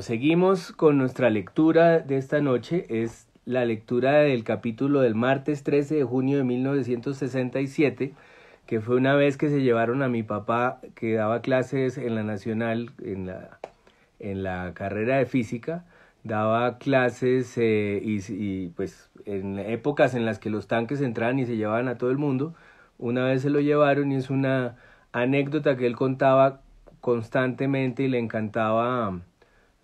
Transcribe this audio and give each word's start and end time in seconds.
seguimos 0.00 0.72
con 0.72 0.98
nuestra 0.98 1.30
lectura 1.30 2.00
de 2.00 2.18
esta 2.18 2.40
noche. 2.40 2.86
Es 2.88 3.26
la 3.44 3.64
lectura 3.64 4.18
del 4.18 4.44
capítulo 4.44 5.00
del 5.00 5.14
martes 5.14 5.62
13 5.62 5.96
de 5.96 6.04
junio 6.04 6.38
de 6.38 6.44
1967, 6.44 8.12
que 8.66 8.80
fue 8.80 8.96
una 8.96 9.14
vez 9.14 9.36
que 9.36 9.48
se 9.48 9.62
llevaron 9.62 10.02
a 10.02 10.08
mi 10.08 10.22
papá 10.22 10.80
que 10.94 11.14
daba 11.14 11.40
clases 11.40 11.98
en 11.98 12.14
la 12.14 12.24
Nacional, 12.24 12.90
en 13.02 13.26
la, 13.26 13.58
en 14.18 14.42
la 14.42 14.72
carrera 14.74 15.18
de 15.18 15.26
física, 15.26 15.84
daba 16.24 16.78
clases 16.78 17.56
eh, 17.56 18.00
y, 18.02 18.20
y, 18.32 18.68
pues 18.70 19.10
en 19.24 19.58
épocas 19.58 20.14
en 20.14 20.26
las 20.26 20.38
que 20.38 20.50
los 20.50 20.66
tanques 20.66 21.00
entraban 21.00 21.38
y 21.38 21.46
se 21.46 21.56
llevaban 21.56 21.88
a 21.88 21.96
todo 21.96 22.10
el 22.10 22.18
mundo, 22.18 22.54
una 22.98 23.24
vez 23.24 23.42
se 23.42 23.50
lo 23.50 23.60
llevaron 23.60 24.10
y 24.10 24.16
es 24.16 24.30
una 24.30 24.76
anécdota 25.12 25.76
que 25.76 25.86
él 25.86 25.96
contaba 25.96 26.60
constantemente 27.00 28.02
y 28.02 28.08
le 28.08 28.18
encantaba 28.18 29.20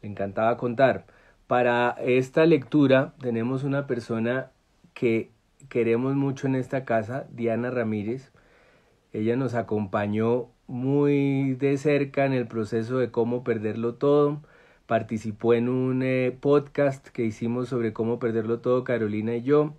le 0.03 0.09
encantaba 0.09 0.57
contar. 0.57 1.07
Para 1.47 1.91
esta 2.01 2.47
lectura 2.47 3.15
tenemos 3.21 3.65
una 3.65 3.87
persona 3.87 4.51
que 4.95 5.31
queremos 5.69 6.15
mucho 6.17 6.47
en 6.47 6.55
esta 6.57 6.85
casa, 6.85 7.27
Diana 7.33 7.71
Ramírez. 7.71 8.33
Ella 9.13 9.37
nos 9.37 9.55
acompañó 9.55 10.49
muy 10.67 11.55
de 11.55 11.77
cerca 11.79 12.27
en 12.27 12.33
el 12.33 12.49
proceso 12.49 12.99
de 12.99 13.11
cómo 13.11 13.45
perderlo 13.45 13.95
todo. 13.95 14.43
Participó 14.87 15.55
en 15.55 15.69
un 15.69 16.03
eh, 16.03 16.37
podcast 16.41 17.09
que 17.09 17.25
hicimos 17.25 17.69
sobre 17.69 17.93
cómo 17.93 18.19
perderlo 18.19 18.61
todo, 18.61 18.85
Carolina 18.85 19.37
y 19.37 19.43
yo. 19.43 19.75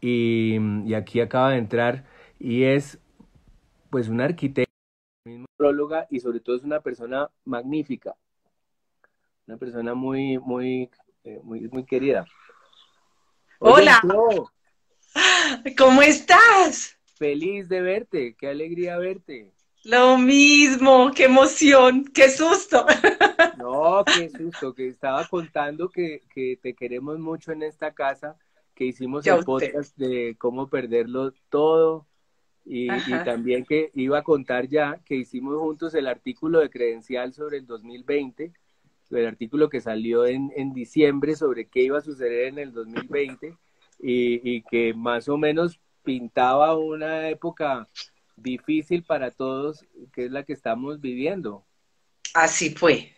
Y, 0.00 0.58
y 0.86 0.94
aquí 0.94 1.20
acaba 1.20 1.50
de 1.52 1.58
entrar 1.58 2.04
y 2.38 2.64
es 2.64 2.98
pues 3.90 4.08
una 4.08 4.24
arquitecta, 4.24 4.70
próloga 5.56 6.06
y 6.10 6.20
sobre 6.20 6.40
todo 6.40 6.56
es 6.56 6.64
una 6.64 6.80
persona 6.80 7.30
magnífica 7.44 8.16
una 9.50 9.58
persona 9.58 9.94
muy, 9.94 10.38
muy, 10.38 10.88
eh, 11.24 11.40
muy, 11.42 11.62
muy 11.62 11.84
querida. 11.84 12.24
Hola. 13.58 14.00
¿Cómo 15.76 16.02
estás? 16.02 16.96
Feliz 17.16 17.68
de 17.68 17.80
verte, 17.80 18.36
qué 18.38 18.46
alegría 18.46 18.96
verte. 18.96 19.50
Lo 19.82 20.18
mismo, 20.18 21.10
qué 21.12 21.24
emoción, 21.24 22.04
qué 22.14 22.30
susto. 22.30 22.86
No, 23.58 24.04
qué 24.04 24.30
susto, 24.30 24.72
que 24.72 24.88
estaba 24.88 25.26
contando 25.26 25.90
que, 25.90 26.22
que 26.32 26.58
te 26.62 26.74
queremos 26.74 27.18
mucho 27.18 27.52
en 27.52 27.62
esta 27.62 27.92
casa, 27.92 28.36
que 28.74 28.84
hicimos 28.84 29.26
el 29.26 29.44
podcast 29.44 29.96
de 29.98 30.36
cómo 30.38 30.68
perderlo 30.68 31.32
todo 31.50 32.06
y, 32.64 32.90
y, 32.90 33.24
también 33.24 33.64
que 33.66 33.90
iba 33.94 34.18
a 34.18 34.22
contar 34.22 34.66
ya 34.66 34.98
que 35.04 35.14
hicimos 35.14 35.58
juntos 35.58 35.94
el 35.94 36.06
artículo 36.06 36.60
de 36.60 36.70
credencial 36.70 37.34
sobre 37.34 37.58
el 37.58 37.66
2020 37.66 38.52
el 39.10 39.26
artículo 39.26 39.68
que 39.68 39.80
salió 39.80 40.26
en, 40.26 40.52
en 40.56 40.72
diciembre 40.72 41.36
sobre 41.36 41.66
qué 41.66 41.82
iba 41.82 41.98
a 41.98 42.02
suceder 42.02 42.48
en 42.48 42.58
el 42.58 42.72
2020 42.72 43.54
y, 44.00 44.56
y 44.56 44.62
que 44.62 44.94
más 44.94 45.28
o 45.28 45.36
menos 45.36 45.80
pintaba 46.02 46.76
una 46.76 47.28
época 47.28 47.86
difícil 48.36 49.02
para 49.02 49.30
todos, 49.30 49.84
que 50.12 50.26
es 50.26 50.30
la 50.30 50.44
que 50.44 50.52
estamos 50.52 51.00
viviendo. 51.00 51.64
Así 52.34 52.70
fue. 52.70 53.12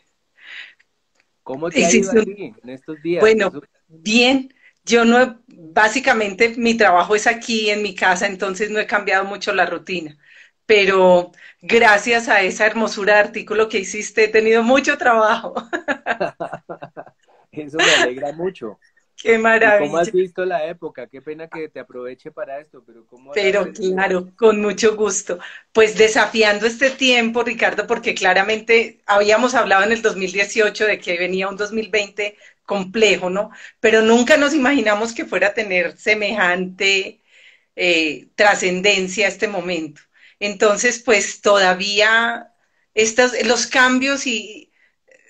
¿Cómo 1.43 1.71
te 1.71 1.85
ha 1.85 1.93
ido 1.93 2.11
aquí 2.21 2.55
en 2.63 2.71
estos 2.71 3.01
días? 3.03 3.21
Bueno, 3.21 3.53
bien. 3.89 4.53
Yo 4.85 5.05
no, 5.05 5.41
básicamente 5.47 6.55
mi 6.57 6.77
trabajo 6.77 7.15
es 7.15 7.29
aquí 7.29 7.71
en 7.71 7.83
mi 7.83 7.95
casa, 7.95 8.27
entonces 8.27 8.69
no 8.69 8.81
he 8.81 8.87
cambiado 8.87 9.25
mucho 9.25 9.55
la 9.55 9.65
rutina 9.65 10.19
pero 10.73 11.33
gracias 11.61 12.31
a 12.31 12.41
esa 12.41 12.65
hermosura 12.65 13.17
de 13.17 13.21
artículo 13.21 13.69
que 13.69 13.81
hiciste 13.81 14.25
he 14.25 14.29
tenido 14.29 14.63
mucho 14.63 14.97
trabajo. 14.97 15.53
Eso 17.53 17.77
me 17.77 17.95
alegra 18.03 18.33
mucho. 18.33 18.79
Qué 19.15 19.37
maravilla. 19.37 19.81
¿Cómo 19.81 19.99
has 19.99 20.11
visto 20.11 20.47
la 20.47 20.65
época? 20.65 21.09
Qué 21.09 21.21
pena 21.21 21.47
que 21.47 21.69
te 21.69 21.79
aproveche 21.79 22.31
para 22.31 22.59
esto, 22.59 22.83
pero 22.87 23.05
¿cómo 23.05 23.33
Pero 23.33 23.71
claro, 23.71 24.31
con 24.35 24.63
mucho 24.63 24.97
gusto. 24.97 25.39
Pues 25.73 25.99
desafiando 25.99 26.67
este 26.67 26.89
tiempo, 26.89 27.43
Ricardo, 27.43 27.87
porque 27.87 28.15
claramente 28.15 29.03
habíamos 29.05 29.55
hablado 29.55 29.85
en 29.85 29.93
el 29.93 30.01
2018 30.01 30.87
de 30.87 30.99
que 30.99 31.19
venía 31.19 31.49
un 31.49 31.59
2020 31.59 32.35
complejo, 32.65 33.29
¿no? 33.29 33.51
Pero 33.79 34.01
nunca 34.01 34.39
nos 34.39 34.55
imaginamos 34.55 35.13
que 35.13 35.27
fuera 35.27 35.49
a 35.49 35.55
tener 35.55 35.99
semejante 35.99 37.21
eh, 37.77 38.29
trascendencia 38.37 39.29
este 39.29 39.49
momento. 39.49 40.01
Entonces, 40.43 41.01
pues 41.03 41.41
todavía 41.41 42.53
estos, 42.95 43.33
los 43.45 43.67
cambios 43.67 44.27
y 44.27 44.73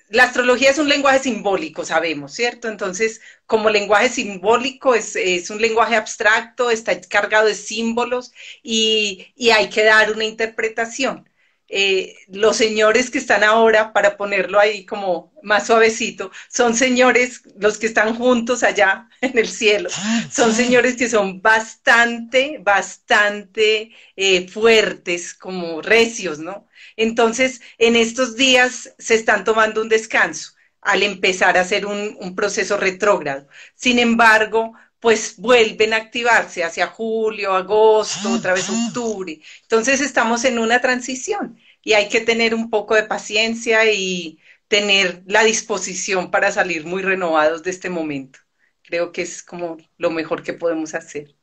la 0.09 0.25
astrología 0.25 0.71
es 0.71 0.79
un 0.79 0.89
lenguaje 0.89 1.21
simbólico, 1.21 1.85
sabemos, 1.85 2.33
¿cierto? 2.35 2.69
Entonces, 2.69 3.21
como 3.47 3.71
lenguaje 3.71 4.11
simbólico 4.11 4.95
es, 4.95 5.17
es 5.17 5.51
un 5.51 5.61
lenguaje 5.61 5.97
abstracto, 5.97 6.71
está 6.71 7.01
cargado 7.03 7.47
de 7.49 7.55
símbolos 7.55 8.33
y, 8.63 9.33
y 9.37 9.51
hay 9.51 9.71
que 9.71 9.85
dar 9.85 10.13
una 10.13 10.25
interpretación. 10.25 11.29
Eh, 11.75 12.17
los 12.29 12.59
señores 12.59 13.11
que 13.11 13.17
están 13.17 13.43
ahora, 13.43 13.95
para 13.95 14.19
ponerlo 14.19 14.61
ahí 14.61 14.85
como 14.85 15.33
más 15.43 15.67
suavecito, 15.69 16.31
son 16.51 16.75
señores, 16.77 17.41
los 17.59 17.79
que 17.79 17.87
están 17.87 18.15
juntos 18.15 18.63
allá 18.63 19.09
en 19.23 19.39
el 19.39 19.49
cielo, 19.49 19.89
son 20.31 20.53
señores 20.55 20.97
que 20.97 21.09
son 21.09 21.41
bastante, 21.41 22.59
bastante 22.61 23.91
eh, 24.17 24.49
fuertes, 24.49 25.33
como 25.33 25.81
recios, 25.81 26.39
¿no? 26.39 26.69
Entonces, 26.95 27.63
en 27.79 27.97
estos 27.97 28.37
días 28.37 28.95
se 28.99 29.15
están 29.15 29.43
tomando 29.45 29.81
un 29.81 29.89
descanso 29.89 30.53
al 30.83 31.03
empezar 31.03 31.57
a 31.57 31.63
hacer 31.63 31.87
un, 31.87 32.19
un 32.21 32.35
proceso 32.35 32.77
retrógrado. 32.77 33.49
Sin 33.75 33.99
embargo, 33.99 34.75
pues 35.01 35.37
vuelven 35.39 35.95
a 35.95 35.97
activarse 35.97 36.63
hacia 36.63 36.87
julio, 36.87 37.55
agosto, 37.55 38.31
otra 38.31 38.53
vez 38.53 38.69
octubre. 38.69 39.41
Entonces 39.63 40.01
estamos 40.01 40.45
en 40.45 40.59
una 40.61 40.81
transición 40.81 41.59
y 41.83 41.95
hay 41.95 42.09
que 42.09 42.21
tener 42.21 42.55
un 42.55 42.71
poco 42.71 42.95
de 42.95 43.03
paciencia 43.05 43.91
y 43.93 44.39
tener 44.69 45.23
la 45.27 45.45
disposición 45.45 46.31
para 46.31 46.51
salir 46.51 46.87
muy 46.87 47.03
renovados 47.03 47.63
de 47.63 47.71
este 47.71 47.91
momento. 47.91 48.39
Creo 48.83 49.13
que 49.13 49.23
es 49.23 49.43
como 49.43 49.77
lo 49.99 50.11
mejor 50.11 50.43
que 50.43 50.55
podemos 50.55 50.95
hacer. 50.95 51.35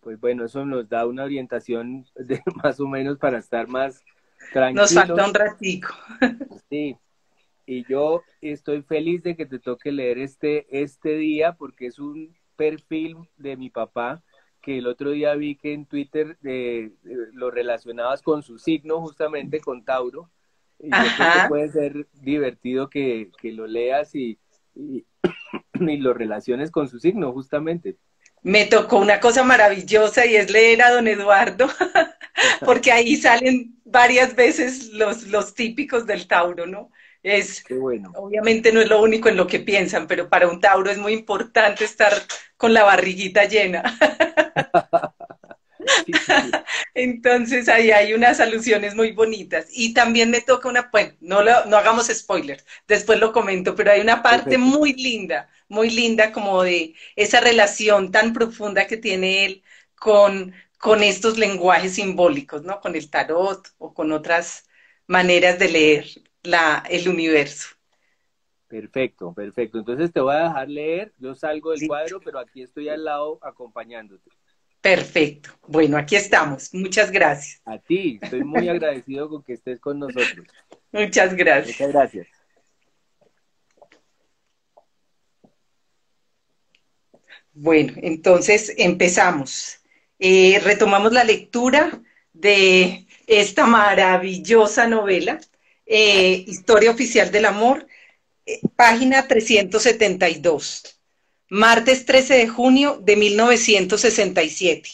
Pues 0.00 0.18
bueno, 0.18 0.46
eso 0.46 0.64
nos 0.64 0.88
da 0.88 1.06
una 1.06 1.24
orientación 1.24 2.06
de 2.16 2.42
más 2.62 2.80
o 2.80 2.86
menos 2.86 3.18
para 3.18 3.38
estar 3.38 3.68
más 3.68 4.02
tranquilos. 4.52 4.92
Nos 4.92 5.06
falta 5.06 5.26
un 5.26 5.34
ratico. 5.34 5.94
Sí, 6.70 6.96
y 7.66 7.84
yo 7.88 8.22
estoy 8.40 8.82
feliz 8.82 9.24
de 9.24 9.36
que 9.36 9.44
te 9.44 9.58
toque 9.58 9.90
leer 9.90 10.18
este, 10.18 10.66
este 10.70 11.16
día 11.16 11.54
porque 11.54 11.86
es 11.86 11.98
un 11.98 12.36
perfil 12.56 13.16
de 13.36 13.56
mi 13.56 13.70
papá 13.70 14.22
que 14.60 14.78
el 14.78 14.86
otro 14.86 15.10
día 15.10 15.34
vi 15.34 15.56
que 15.56 15.72
en 15.72 15.86
Twitter 15.86 16.38
eh, 16.44 16.90
eh, 17.04 17.16
lo 17.32 17.50
relacionabas 17.50 18.22
con 18.22 18.42
su 18.42 18.58
signo, 18.58 19.00
justamente 19.00 19.60
con 19.60 19.84
Tauro. 19.84 20.30
Y 20.78 20.90
yo 20.90 20.96
creo 21.16 21.42
que 21.42 21.48
puede 21.48 21.68
ser 21.68 22.06
divertido 22.14 22.88
que, 22.88 23.30
que 23.40 23.52
lo 23.52 23.66
leas 23.66 24.14
y, 24.14 24.38
y, 24.74 25.04
y, 25.74 25.96
lo 25.98 26.14
relaciones 26.14 26.70
con 26.70 26.88
su 26.88 26.98
signo, 26.98 27.32
justamente. 27.32 27.96
Me 28.42 28.64
tocó 28.64 28.98
una 28.98 29.20
cosa 29.20 29.44
maravillosa 29.44 30.24
y 30.24 30.36
es 30.36 30.50
leer 30.50 30.82
a 30.82 30.90
don 30.90 31.06
Eduardo, 31.08 31.68
porque 32.64 32.90
ahí 32.90 33.16
salen 33.16 33.76
varias 33.84 34.34
veces 34.34 34.90
los, 34.92 35.26
los 35.26 35.54
típicos 35.54 36.06
del 36.06 36.26
Tauro, 36.26 36.66
¿no? 36.66 36.90
Es, 37.22 37.62
bueno. 37.68 38.12
obviamente 38.14 38.72
no 38.72 38.80
es 38.80 38.88
lo 38.88 39.02
único 39.02 39.28
en 39.28 39.36
lo 39.36 39.46
que 39.46 39.60
piensan, 39.60 40.06
pero 40.06 40.30
para 40.30 40.48
un 40.48 40.58
Tauro 40.58 40.90
es 40.90 40.96
muy 40.96 41.12
importante 41.12 41.84
estar 41.84 42.14
con 42.56 42.72
la 42.72 42.84
barriguita 42.84 43.44
llena. 43.44 43.82
sí, 46.06 46.18
sí. 46.18 46.60
Entonces 46.94 47.68
ahí 47.68 47.90
hay 47.90 48.12
unas 48.14 48.40
alusiones 48.40 48.94
muy 48.94 49.12
bonitas. 49.12 49.66
Y 49.70 49.94
también 49.94 50.30
me 50.30 50.40
toca 50.40 50.68
una, 50.68 50.88
bueno, 50.92 51.14
no, 51.20 51.42
lo, 51.42 51.64
no 51.66 51.76
hagamos 51.76 52.08
spoilers, 52.08 52.64
después 52.88 53.18
lo 53.20 53.32
comento, 53.32 53.74
pero 53.74 53.90
hay 53.92 54.00
una 54.00 54.22
parte 54.22 54.58
Perfecto. 54.58 54.58
muy 54.58 54.92
linda, 54.94 55.48
muy 55.68 55.90
linda 55.90 56.32
como 56.32 56.62
de 56.62 56.94
esa 57.16 57.40
relación 57.40 58.10
tan 58.12 58.32
profunda 58.32 58.86
que 58.86 58.96
tiene 58.96 59.44
él 59.44 59.62
con, 59.96 60.54
con 60.78 61.02
estos 61.02 61.38
lenguajes 61.38 61.94
simbólicos, 61.94 62.62
¿no? 62.62 62.80
Con 62.80 62.96
el 62.96 63.10
tarot 63.10 63.68
o 63.78 63.94
con 63.94 64.12
otras 64.12 64.68
maneras 65.06 65.58
de 65.58 65.68
leer 65.68 66.06
la, 66.42 66.84
el 66.88 67.08
universo. 67.08 67.68
Perfecto, 68.68 69.34
perfecto. 69.34 69.78
Entonces 69.78 70.12
te 70.12 70.20
voy 70.20 70.34
a 70.34 70.44
dejar 70.44 70.68
leer, 70.68 71.12
yo 71.18 71.34
salgo 71.34 71.72
del 71.72 71.82
sí. 71.82 71.84
cuadro, 71.84 72.22
pero 72.22 72.38
aquí 72.38 72.62
estoy 72.62 72.88
al 72.88 73.04
lado 73.04 73.38
acompañándote. 73.42 74.30
Perfecto. 74.80 75.50
Bueno, 75.66 75.98
aquí 75.98 76.16
estamos. 76.16 76.72
Muchas 76.72 77.10
gracias. 77.10 77.60
A 77.64 77.78
ti, 77.78 78.18
estoy 78.20 78.44
muy 78.44 78.68
agradecido 78.68 79.28
con 79.28 79.42
que 79.42 79.54
estés 79.54 79.78
con 79.78 79.98
nosotros. 79.98 80.46
Muchas 80.92 81.34
gracias. 81.34 81.78
Muchas 81.78 81.92
gracias. 81.92 82.28
Bueno, 87.52 87.92
entonces 87.96 88.72
empezamos. 88.78 89.80
Eh, 90.18 90.60
retomamos 90.64 91.12
la 91.12 91.24
lectura 91.24 92.00
de 92.32 93.06
esta 93.26 93.66
maravillosa 93.66 94.86
novela, 94.86 95.40
eh, 95.84 96.44
Historia 96.46 96.90
Oficial 96.90 97.30
del 97.30 97.44
Amor, 97.44 97.86
eh, 98.46 98.60
página 98.76 99.26
372, 99.28 100.99
martes 101.50 102.06
13 102.06 102.34
de 102.34 102.48
junio 102.48 103.00
de 103.02 103.16
1967. 103.16 104.88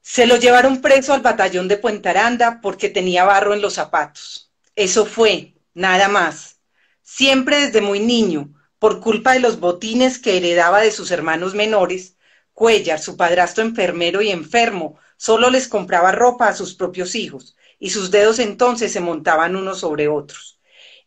Se 0.00 0.26
lo 0.26 0.36
llevaron 0.36 0.80
preso 0.80 1.14
al 1.14 1.20
batallón 1.20 1.68
de 1.68 1.76
Puentaranda 1.76 2.60
porque 2.60 2.88
tenía 2.88 3.24
barro 3.24 3.54
en 3.54 3.62
los 3.62 3.74
zapatos. 3.74 4.50
Eso 4.74 5.06
fue, 5.06 5.54
nada 5.72 6.08
más. 6.08 6.58
Siempre 7.02 7.64
desde 7.64 7.80
muy 7.80 8.00
niño, 8.00 8.52
por 8.80 9.00
culpa 9.00 9.34
de 9.34 9.40
los 9.40 9.60
botines 9.60 10.18
que 10.18 10.36
heredaba 10.36 10.80
de 10.80 10.90
sus 10.90 11.12
hermanos 11.12 11.54
menores, 11.54 12.16
Cuellar, 12.52 12.98
su 12.98 13.16
padrastro 13.16 13.62
enfermero 13.62 14.22
y 14.22 14.30
enfermo, 14.30 14.98
solo 15.16 15.48
les 15.48 15.68
compraba 15.68 16.10
ropa 16.10 16.48
a 16.48 16.54
sus 16.54 16.74
propios 16.74 17.14
hijos, 17.14 17.56
y 17.78 17.90
sus 17.90 18.10
dedos 18.10 18.40
entonces 18.40 18.92
se 18.92 19.00
montaban 19.00 19.54
unos 19.54 19.78
sobre 19.78 20.08
otros. 20.08 20.59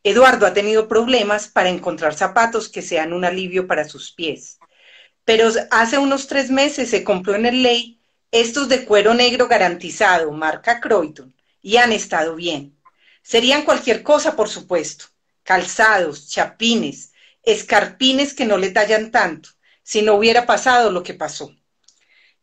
Eduardo 0.03 0.45
ha 0.45 0.53
tenido 0.53 0.87
problemas 0.87 1.47
para 1.47 1.69
encontrar 1.69 2.13
zapatos 2.13 2.69
que 2.69 2.81
sean 2.81 3.13
un 3.13 3.25
alivio 3.25 3.67
para 3.67 3.87
sus 3.87 4.11
pies. 4.11 4.59
Pero 5.25 5.49
hace 5.71 5.97
unos 5.97 6.27
tres 6.27 6.51
meses 6.51 6.89
se 6.89 7.03
compró 7.03 7.35
en 7.35 7.45
el 7.45 7.63
ley 7.63 8.01
estos 8.31 8.67
de 8.67 8.85
cuero 8.85 9.13
negro 9.13 9.47
garantizado, 9.47 10.31
marca 10.31 10.81
Croyton, 10.81 11.33
y 11.61 11.77
han 11.77 11.91
estado 11.93 12.35
bien. 12.35 12.77
Serían 13.21 13.63
cualquier 13.63 14.03
cosa, 14.03 14.35
por 14.35 14.49
supuesto. 14.49 15.05
Calzados, 15.43 16.29
chapines, 16.29 17.13
escarpines 17.43 18.33
que 18.33 18.45
no 18.45 18.57
le 18.57 18.71
tallan 18.71 19.11
tanto, 19.11 19.49
si 19.83 20.01
no 20.01 20.15
hubiera 20.15 20.45
pasado 20.45 20.91
lo 20.91 21.03
que 21.03 21.13
pasó 21.13 21.53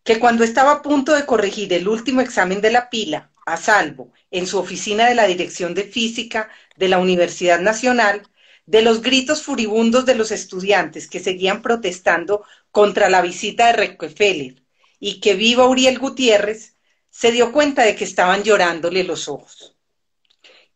que 0.03 0.19
cuando 0.19 0.45
estaba 0.45 0.73
a 0.73 0.83
punto 0.83 1.15
de 1.15 1.27
corregir 1.27 1.73
el 1.73 1.89
último 1.89 2.21
examen 2.21 2.61
de 2.61 2.71
la 2.71 2.91
pila, 2.91 3.30
a 3.53 3.57
salvo, 3.57 4.13
en 4.31 4.47
su 4.47 4.59
oficina 4.59 5.09
de 5.09 5.15
la 5.15 5.27
Dirección 5.27 5.75
de 5.75 5.85
Física 5.85 6.49
de 6.77 6.89
la 6.89 6.99
Universidad 6.99 7.61
Nacional, 7.61 8.23
de 8.67 8.83
los 8.83 9.03
gritos 9.03 9.43
furibundos 9.43 10.07
de 10.07 10.15
los 10.15 10.31
estudiantes 10.31 11.09
que 11.09 11.21
seguían 11.21 11.63
protestando 11.63 12.45
contra 12.71 13.09
la 13.09 13.23
visita 13.23 13.67
de 13.67 13.73
Rockefeller 13.73 14.63
y 14.99 15.21
que 15.21 15.35
viva 15.35 15.69
Uriel 15.69 15.99
Gutiérrez, 15.99 16.77
se 17.11 17.33
dio 17.33 17.53
cuenta 17.53 17.83
de 17.83 17.97
que 17.97 18.05
estaban 18.05 18.45
llorándole 18.45 19.03
los 19.05 19.29
ojos 19.29 19.77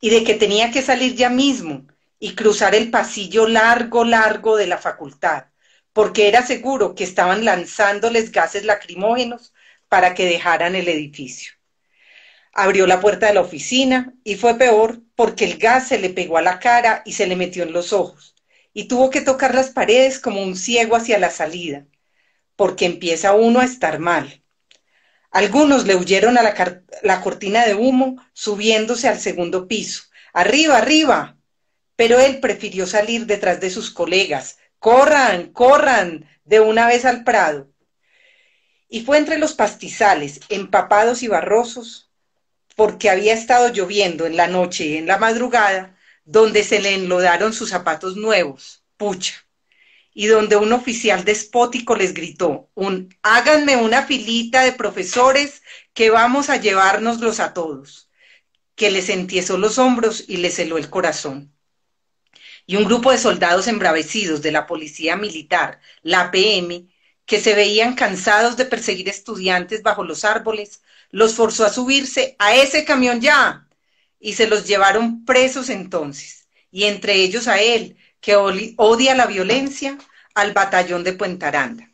y 0.01 0.11
de 0.11 0.25
que 0.25 0.35
tenía 0.35 0.71
que 0.71 0.83
salir 0.83 1.15
ya 1.15 1.31
mismo 1.31 1.87
y 2.19 2.35
cruzar 2.35 2.75
el 2.75 2.91
pasillo 2.91 3.47
largo, 3.47 4.05
largo 4.05 4.57
de 4.57 4.67
la 4.67 4.79
facultad 4.79 5.45
porque 5.95 6.29
era 6.29 6.43
seguro 6.43 6.95
que 6.95 7.05
estaban 7.05 7.47
lanzándoles 7.47 8.33
gases 8.33 8.65
lacrimógenos 8.65 9.55
para 9.89 10.13
que 10.13 10.27
dejaran 10.27 10.75
el 10.75 10.89
edificio. 10.89 11.55
Abrió 12.55 12.87
la 12.87 13.01
puerta 13.01 13.27
de 13.27 13.35
la 13.35 13.41
oficina 13.41 14.15
y 14.25 14.37
fue 14.37 14.57
peor 14.57 15.01
porque 15.17 15.45
el 15.45 15.59
gas 15.59 15.89
se 15.89 15.99
le 15.99 16.11
pegó 16.11 16.39
a 16.39 16.43
la 16.43 16.59
cara 16.61 17.03
y 17.05 17.13
se 17.13 17.27
le 17.27 17.37
metió 17.37 17.65
en 17.65 17.73
los 17.73 17.93
ojos 17.93 18.35
y 18.75 18.85
tuvo 18.85 19.09
que 19.09 19.21
tocar 19.23 19.55
las 19.55 19.71
paredes 19.71 20.19
como 20.19 20.43
un 20.43 20.57
ciego 20.57 20.97
hacia 20.97 21.19
la 21.19 21.31
salida, 21.31 21.87
porque 22.57 22.85
empieza 22.85 23.33
uno 23.33 23.61
a 23.61 23.65
estar 23.65 24.01
mal. 24.01 24.43
Algunos 25.31 25.87
le 25.87 25.97
huyeron 25.97 26.37
a 26.37 26.43
la, 26.43 26.83
la 27.03 27.21
cortina 27.21 27.65
de 27.65 27.75
humo 27.75 28.17
subiéndose 28.33 29.09
al 29.09 29.19
segundo 29.21 29.69
piso. 29.69 30.05
Arriba, 30.33 30.77
arriba. 30.79 31.39
Pero 31.97 32.19
él 32.19 32.41
prefirió 32.41 32.87
salir 32.89 33.27
detrás 33.27 33.61
de 33.61 33.71
sus 33.71 33.93
colegas, 33.93 34.59
corran, 34.81 35.53
corran 35.53 36.29
de 36.45 36.59
una 36.59 36.89
vez 36.89 37.05
al 37.05 37.23
prado. 37.23 37.71
Y 38.89 39.03
fue 39.03 39.19
entre 39.19 39.39
los 39.39 39.55
pastizales, 39.55 40.41
empapados 40.49 41.23
y 41.23 41.29
barrosos, 41.29 42.11
porque 42.75 43.11
había 43.11 43.35
estado 43.35 43.73
lloviendo 43.73 44.27
en 44.27 44.37
la 44.37 44.47
noche 44.47 44.87
y 44.87 44.97
en 44.97 45.07
la 45.07 45.19
madrugada, 45.19 45.97
donde 46.25 46.65
se 46.65 46.81
le 46.81 46.95
enlodaron 46.95 47.53
sus 47.53 47.71
zapatos 47.71 48.17
nuevos, 48.17 48.85
pucha, 48.97 49.35
y 50.15 50.27
donde 50.27 50.57
un 50.57 50.73
oficial 50.73 51.25
despótico 51.25 51.97
les 51.97 52.15
gritó, 52.15 52.71
un 52.75 53.15
háganme 53.23 53.77
una 53.77 54.05
filita 54.05 54.63
de 54.63 54.73
profesores 54.73 55.63
que 55.93 56.11
vamos 56.11 56.51
a 56.51 56.57
llevárnoslos 56.57 57.41
a 57.41 57.53
todos, 57.53 58.11
que 58.77 58.91
les 58.91 59.09
entiesó 59.09 59.59
los 59.59 59.79
hombros 59.79 60.25
y 60.27 60.39
les 60.39 60.59
heló 60.59 60.79
el 60.79 60.91
corazón. 60.91 61.53
Y 62.67 62.77
un 62.77 62.85
grupo 62.85 63.11
de 63.11 63.19
soldados 63.19 63.67
embravecidos 63.69 64.41
de 64.41 64.53
la 64.53 64.67
policía 64.67 65.17
militar, 65.17 65.81
la 66.03 66.31
PM, 66.31 66.89
que 67.27 67.41
se 67.41 67.55
veían 67.55 67.95
cansados 67.95 68.57
de 68.57 68.65
perseguir 68.65 69.09
estudiantes 69.09 69.83
bajo 69.83 70.05
los 70.05 70.25
árboles, 70.25 70.83
los 71.15 71.37
forzó 71.37 71.65
a 71.65 71.73
subirse 71.73 72.35
a 72.41 72.57
ese 72.57 72.85
camión 72.85 73.21
ya 73.21 73.69
y 74.19 74.33
se 74.33 74.49
los 74.49 74.67
llevaron 74.67 75.25
presos 75.25 75.71
entonces, 75.71 76.49
y 76.73 76.85
entre 76.85 77.15
ellos 77.15 77.47
a 77.47 77.61
él, 77.61 77.97
que 78.21 78.35
odia 78.35 79.15
la 79.15 79.27
violencia, 79.27 79.97
al 80.35 80.53
batallón 80.53 81.05
de 81.05 81.13
Puentaranda. 81.13 81.89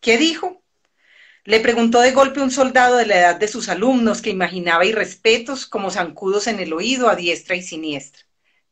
¿Qué 0.00 0.16
dijo? 0.16 0.62
Le 1.44 1.60
preguntó 1.60 2.00
de 2.00 2.12
golpe 2.12 2.40
un 2.40 2.50
soldado 2.50 2.96
de 2.96 3.04
la 3.04 3.18
edad 3.18 3.36
de 3.36 3.48
sus 3.48 3.68
alumnos 3.68 4.22
que 4.22 4.30
imaginaba 4.30 4.86
irrespetos 4.86 5.66
como 5.66 5.90
zancudos 5.90 6.46
en 6.46 6.58
el 6.58 6.72
oído 6.72 7.10
a 7.10 7.16
diestra 7.16 7.54
y 7.54 7.62
siniestra. 7.62 8.24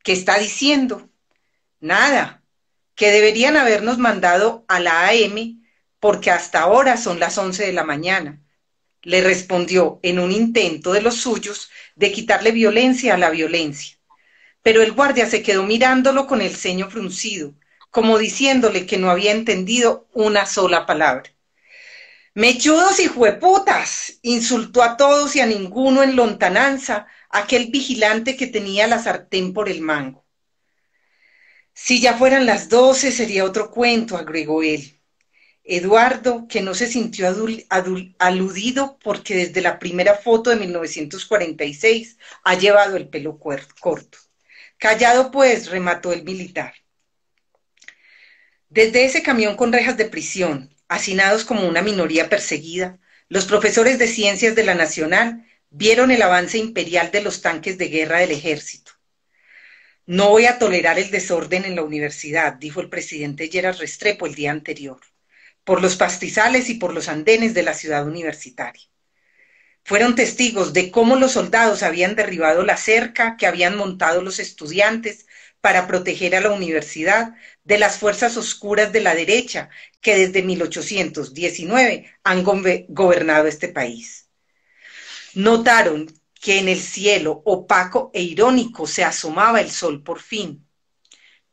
¿Qué 0.03 0.13
está 0.13 0.39
diciendo? 0.39 1.11
Nada, 1.81 2.43
que 2.95 3.11
deberían 3.11 3.59
habernos 3.59 3.99
mandado 3.99 4.65
a 4.69 4.81
la 4.81 5.09
AM 5.09 5.63
porque 6.01 6.31
hasta 6.31 6.63
ahora 6.63 6.97
son 6.97 7.21
las 7.21 7.37
11 7.37 7.67
de 7.67 7.73
la 7.75 7.85
mañana. 7.85 8.41
Le 9.07 9.21
respondió 9.21 10.01
en 10.03 10.19
un 10.19 10.33
intento 10.33 10.93
de 10.93 11.01
los 11.01 11.15
suyos 11.15 11.71
de 11.95 12.11
quitarle 12.11 12.51
violencia 12.51 13.15
a 13.15 13.17
la 13.17 13.31
violencia. 13.31 13.99
Pero 14.63 14.83
el 14.83 14.91
guardia 14.91 15.27
se 15.27 15.45
quedó 15.45 15.63
mirándolo 15.63 16.27
con 16.27 16.43
el 16.43 16.57
ceño 16.57 16.91
fruncido, 16.91 17.55
como 17.93 18.19
diciéndole 18.19 18.85
que 18.85 18.99
no 18.99 19.09
había 19.09 19.31
entendido 19.31 20.09
una 20.13 20.45
sola 20.45 20.87
palabra. 20.87 21.33
Mechudos 22.35 22.99
y 22.99 23.07
jueputas, 23.07 24.19
insultó 24.23 24.83
a 24.83 24.97
todos 24.97 25.37
y 25.37 25.41
a 25.41 25.47
ninguno 25.47 26.03
en 26.03 26.17
lontananza 26.17 27.07
aquel 27.31 27.67
vigilante 27.71 28.37
que 28.37 28.49
tenía 28.49 28.89
la 28.89 29.01
sartén 29.01 29.53
por 29.53 29.69
el 29.69 29.83
mango. 29.83 30.27
Si 31.75 32.01
ya 32.01 32.15
fueran 32.15 32.45
las 32.45 32.69
doce 32.69 33.13
sería 33.13 33.45
otro 33.45 33.71
cuento, 33.71 34.17
agregó 34.17 34.65
él. 34.65 34.96
Eduardo, 35.67 36.47
que 36.49 36.63
no 36.63 36.75
se 36.75 36.87
sintió 36.87 37.27
aludido 38.19 38.99
porque 39.03 39.35
desde 39.35 39.61
la 39.61 39.79
primera 39.79 40.15
foto 40.15 40.51
de 40.51 40.57
1946 40.57 42.19
ha 42.45 42.55
llevado 42.55 42.97
el 42.97 43.09
pelo 43.09 43.39
corto. 43.39 44.19
Callado 44.79 45.31
pues, 45.31 45.69
remató 45.69 46.13
el 46.13 46.23
militar. 46.23 46.75
Desde 48.69 49.05
ese 49.05 49.23
camión 49.23 49.57
con 49.57 49.73
rejas 49.73 49.97
de 49.97 50.05
prisión, 50.07 50.75
hacinados 50.89 51.45
como 51.45 51.67
una 51.67 51.83
minoría 51.83 52.29
perseguida, 52.29 52.99
los 53.29 53.47
profesores 53.47 53.99
de 53.99 54.07
ciencias 54.07 54.55
de 54.55 54.65
la 54.65 54.75
Nacional 54.75 55.47
vieron 55.71 56.11
el 56.11 56.23
avance 56.23 56.59
imperial 56.59 57.11
de 57.11 57.23
los 57.23 57.43
tanques 57.43 57.77
de 57.79 57.89
guerra 57.89 58.19
del 58.19 58.31
ejército 58.31 58.93
no 60.07 60.31
voy 60.31 60.47
a 60.47 60.59
tolerar 60.59 61.01
el 61.01 61.11
desorden 61.11 61.65
en 61.65 61.75
la 61.75 61.83
universidad, 61.83 62.55
dijo 62.55 62.81
el 62.81 62.89
presidente 62.89 63.49
Gerard 63.49 63.79
Restrepo 63.79 64.27
el 64.27 64.37
día 64.37 64.53
anterior, 64.53 65.01
por 65.67 65.83
los 65.83 65.97
pastizales 65.97 66.71
y 66.71 66.75
por 66.75 66.95
los 66.95 67.09
andenes 67.09 67.53
de 67.53 67.65
la 67.65 67.75
ciudad 67.75 68.07
universitaria. 68.07 68.85
Fueron 69.83 70.15
testigos 70.15 70.73
de 70.73 70.93
cómo 70.93 71.17
los 71.17 71.33
soldados 71.33 71.83
habían 71.83 72.15
derribado 72.15 72.65
la 72.65 72.77
cerca 72.77 73.37
que 73.37 73.49
habían 73.49 73.77
montado 73.77 74.23
los 74.23 74.39
estudiantes 74.39 75.27
para 75.61 75.89
proteger 75.89 76.37
a 76.37 76.41
la 76.41 76.53
universidad 76.53 77.35
de 77.65 77.79
las 77.79 77.99
fuerzas 77.99 78.37
oscuras 78.37 78.93
de 78.93 79.01
la 79.01 79.17
derecha 79.17 79.69
que 80.01 80.15
desde 80.15 80.45
1819 80.45 82.13
han 82.23 82.45
gobernado 82.45 83.49
este 83.49 83.67
país. 83.67 84.29
Notaron 85.35 86.07
que 86.41 86.61
en 86.61 86.69
el 86.69 86.79
cielo 86.79 87.43
opaco 87.45 88.13
e 88.15 88.23
irónico 88.23 88.87
se 88.87 89.03
asomaba 89.03 89.61
el 89.61 89.73
sol 89.73 90.05
por 90.05 90.21
fin, 90.21 90.65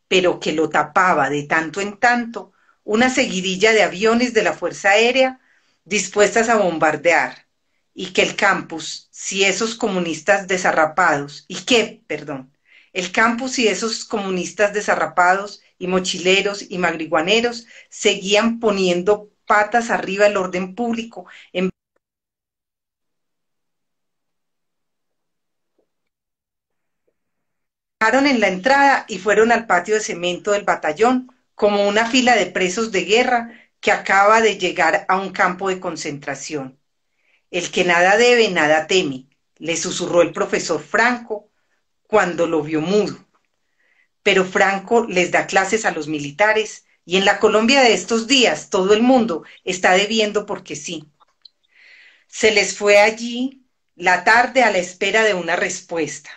pero 0.08 0.40
que 0.40 0.52
lo 0.52 0.70
tapaba 0.70 1.32
de 1.32 1.44
tanto 1.44 1.82
en 1.82 1.98
tanto 1.98 2.53
una 2.84 3.10
seguidilla 3.10 3.74
de 3.74 3.84
aviones 3.84 4.34
de 4.34 4.44
la 4.44 4.54
Fuerza 4.54 4.92
Aérea 4.92 5.40
dispuestas 5.86 6.50
a 6.50 6.56
bombardear, 6.56 7.48
y 7.94 8.08
que 8.14 8.24
el 8.24 8.36
campus, 8.36 9.08
si 9.12 9.44
esos 9.44 9.76
comunistas 9.76 10.48
desarrapados, 10.48 11.46
y 11.48 11.64
que, 11.66 12.04
perdón, 12.08 12.54
el 12.94 13.12
campus 13.12 13.60
y 13.60 13.68
esos 13.68 14.06
comunistas 14.06 14.74
desarrapados 14.74 15.62
y 15.78 15.88
mochileros 15.88 16.66
y 16.70 16.78
magriguaneros 16.78 17.68
seguían 17.90 18.60
poniendo 18.60 19.32
patas 19.46 19.90
arriba 19.90 20.28
el 20.28 20.38
orden 20.38 20.76
público 20.76 21.26
en 21.54 21.70
en 28.12 28.40
la 28.40 28.48
entrada 28.50 29.06
y 29.08 29.18
fueron 29.18 29.52
al 29.52 29.66
patio 29.66 29.96
de 29.96 30.02
cemento 30.02 30.52
del 30.52 30.64
batallón, 30.64 31.33
como 31.56 31.88
una 31.88 32.06
fila 32.10 32.36
de 32.36 32.48
presos 32.48 32.92
de 32.92 33.06
guerra 33.06 33.52
que 33.82 33.92
acaba 33.92 34.42
de 34.42 34.58
llegar 34.58 35.06
a 35.10 35.18
un 35.20 35.32
campo 35.32 35.70
de 35.70 35.80
concentración. 35.80 36.80
El 37.52 37.72
que 37.72 37.86
nada 37.86 38.18
debe, 38.18 38.50
nada 38.52 38.88
teme, 38.88 39.28
le 39.58 39.78
susurró 39.78 40.22
el 40.22 40.34
profesor 40.34 40.82
Franco 40.82 41.52
cuando 42.08 42.48
lo 42.48 42.64
vio 42.64 42.82
mudo. 42.82 43.18
pero 44.24 44.46
Franco 44.46 45.06
les 45.08 45.32
da 45.32 45.48
clases 45.48 45.86
a 45.86 45.92
los 45.92 46.08
militares 46.08 46.86
y 47.06 47.18
en 47.18 47.26
la 47.26 47.40
Colombia 47.40 47.82
de 47.82 47.94
estos 47.94 48.28
días 48.28 48.70
todo 48.70 48.94
el 48.94 49.02
mundo 49.04 49.44
está 49.64 49.94
debiendo 49.94 50.46
porque 50.46 50.76
sí. 50.76 51.12
Se 52.28 52.52
les 52.52 52.78
fue 52.78 52.98
allí 53.00 53.66
la 53.96 54.24
tarde 54.26 54.62
a 54.64 54.72
la 54.72 54.80
espera 54.80 55.24
de 55.24 55.34
una 55.34 55.56
respuesta. 55.56 56.30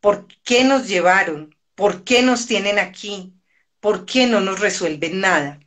¿Por 0.00 0.28
qué 0.44 0.64
nos 0.64 0.88
llevaron? 0.88 1.56
¿Por 1.74 2.04
qué 2.04 2.22
nos 2.22 2.46
tienen 2.46 2.78
aquí? 2.78 3.34
¿Por 3.84 4.06
qué 4.06 4.26
no 4.26 4.40
nos 4.40 4.60
resuelven 4.60 5.20
nada? 5.20 5.60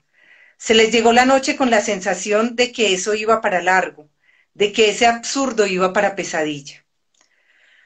Se 0.57 0.73
les 0.73 0.91
llegó 0.91 1.13
la 1.13 1.27
noche 1.27 1.55
con 1.55 1.69
la 1.69 1.81
sensación 1.81 2.55
de 2.55 2.71
que 2.71 2.95
eso 2.95 3.13
iba 3.13 3.41
para 3.41 3.61
largo, 3.61 4.09
de 4.55 4.71
que 4.71 4.89
ese 4.89 5.05
absurdo 5.05 5.67
iba 5.67 5.93
para 5.93 6.15
pesadilla. 6.15 6.83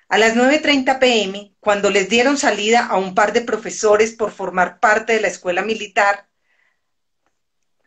A 0.08 0.18
las 0.18 0.38
9.30 0.38 1.00
pm, 1.00 1.54
cuando 1.60 1.90
les 1.90 2.08
dieron 2.08 2.38
salida 2.38 2.86
a 2.86 2.96
un 2.96 3.14
par 3.14 3.34
de 3.34 3.42
profesores 3.42 4.14
por 4.14 4.32
formar 4.32 4.80
parte 4.80 5.12
de 5.12 5.20
la 5.20 5.28
escuela 5.28 5.64
militar, 5.64 6.30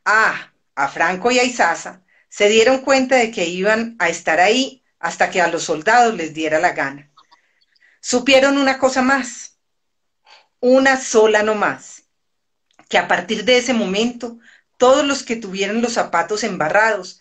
a, 0.04 0.52
a 0.74 0.88
Franco 0.88 1.30
y 1.30 1.38
a 1.38 1.44
Isaza, 1.44 2.02
se 2.28 2.50
dieron 2.50 2.82
cuenta 2.82 3.16
de 3.16 3.30
que 3.30 3.46
iban 3.46 3.96
a 3.98 4.10
estar 4.10 4.38
ahí 4.38 4.84
hasta 4.98 5.30
que 5.30 5.40
a 5.40 5.48
los 5.48 5.62
soldados 5.62 6.14
les 6.14 6.34
diera 6.34 6.60
la 6.60 6.72
gana. 6.72 7.10
Supieron 8.02 8.58
una 8.58 8.78
cosa 8.78 9.00
más, 9.00 9.58
una 10.60 10.98
sola 10.98 11.42
no 11.42 11.54
más, 11.54 12.03
que 12.88 12.98
a 12.98 13.08
partir 13.08 13.44
de 13.44 13.58
ese 13.58 13.74
momento 13.74 14.38
todos 14.76 15.04
los 15.06 15.22
que 15.22 15.36
tuvieran 15.36 15.82
los 15.82 15.94
zapatos 15.94 16.44
embarrados 16.44 17.20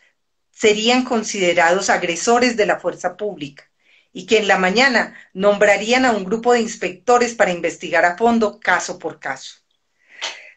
serían 0.52 1.04
considerados 1.04 1.90
agresores 1.90 2.56
de 2.58 2.66
la 2.66 2.80
fuerza 2.80 3.18
pública 3.18 3.70
y 4.14 4.28
que 4.28 4.38
en 4.38 4.48
la 4.48 4.58
mañana 4.58 5.16
nombrarían 5.34 6.06
a 6.06 6.12
un 6.12 6.24
grupo 6.24 6.54
de 6.54 6.62
inspectores 6.62 7.34
para 7.34 7.52
investigar 7.52 8.06
a 8.06 8.16
fondo 8.16 8.60
caso 8.60 9.00
por 9.00 9.20
caso. 9.20 9.56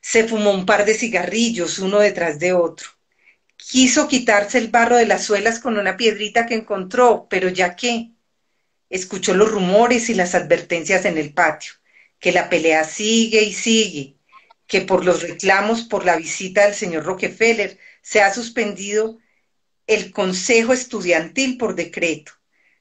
Se 0.02 0.28
fumó 0.28 0.52
un 0.52 0.66
par 0.66 0.84
de 0.84 0.94
cigarrillos 0.94 1.78
uno 1.78 1.98
detrás 1.98 2.38
de 2.38 2.52
otro. 2.52 2.90
Quiso 3.56 4.06
quitarse 4.06 4.58
el 4.58 4.68
barro 4.68 4.96
de 4.96 5.06
las 5.06 5.24
suelas 5.24 5.58
con 5.58 5.78
una 5.78 5.96
piedrita 5.96 6.46
que 6.46 6.54
encontró, 6.54 7.26
pero 7.28 7.48
ya 7.48 7.74
qué. 7.74 8.10
Escuchó 8.90 9.34
los 9.34 9.50
rumores 9.50 10.10
y 10.10 10.14
las 10.14 10.34
advertencias 10.34 11.06
en 11.06 11.18
el 11.18 11.32
patio, 11.32 11.72
que 12.20 12.30
la 12.30 12.48
pelea 12.48 12.84
sigue 12.84 13.42
y 13.42 13.52
sigue, 13.52 14.15
que 14.66 14.80
por 14.80 15.04
los 15.04 15.22
reclamos 15.22 15.82
por 15.82 16.04
la 16.04 16.16
visita 16.16 16.64
del 16.64 16.74
señor 16.74 17.04
Rockefeller 17.04 17.78
se 18.02 18.22
ha 18.22 18.32
suspendido 18.32 19.18
el 19.86 20.12
Consejo 20.12 20.72
Estudiantil 20.72 21.58
por 21.58 21.74
decreto 21.74 22.32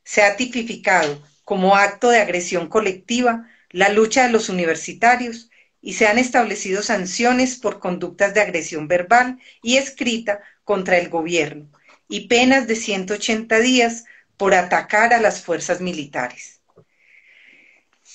se 0.05 0.21
ha 0.21 0.37
tipificado 0.37 1.21
como 1.43 1.75
acto 1.75 2.09
de 2.09 2.19
agresión 2.19 2.69
colectiva 2.69 3.49
la 3.71 3.89
lucha 3.89 4.23
de 4.23 4.31
los 4.31 4.47
universitarios 4.47 5.49
y 5.81 5.93
se 5.93 6.07
han 6.07 6.17
establecido 6.17 6.81
sanciones 6.81 7.57
por 7.57 7.79
conductas 7.79 8.33
de 8.33 8.41
agresión 8.41 8.87
verbal 8.87 9.39
y 9.61 9.77
escrita 9.77 10.39
contra 10.63 10.97
el 10.97 11.09
gobierno 11.09 11.69
y 12.07 12.27
penas 12.27 12.67
de 12.67 12.75
180 12.75 13.59
días 13.59 14.05
por 14.37 14.53
atacar 14.53 15.13
a 15.13 15.19
las 15.19 15.41
fuerzas 15.41 15.81
militares. 15.81 16.61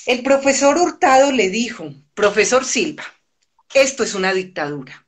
El 0.07 0.23
profesor 0.23 0.79
Hurtado 0.79 1.31
le 1.33 1.50
dijo, 1.50 1.93
profesor 2.15 2.65
Silva, 2.65 3.05
esto 3.75 4.03
es 4.03 4.15
una 4.15 4.33
dictadura. 4.33 5.07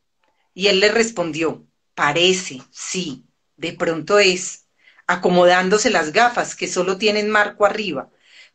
Y 0.55 0.69
él 0.69 0.81
le 0.81 0.91
respondió, 0.91 1.67
parece, 1.95 2.63
sí, 2.71 3.27
de 3.57 3.73
pronto 3.73 4.19
es, 4.19 4.67
acomodándose 5.07 5.91
las 5.91 6.13
gafas 6.13 6.55
que 6.55 6.69
solo 6.69 6.99
tienen 6.99 7.31
marco 7.31 7.67
arriba, 7.67 8.11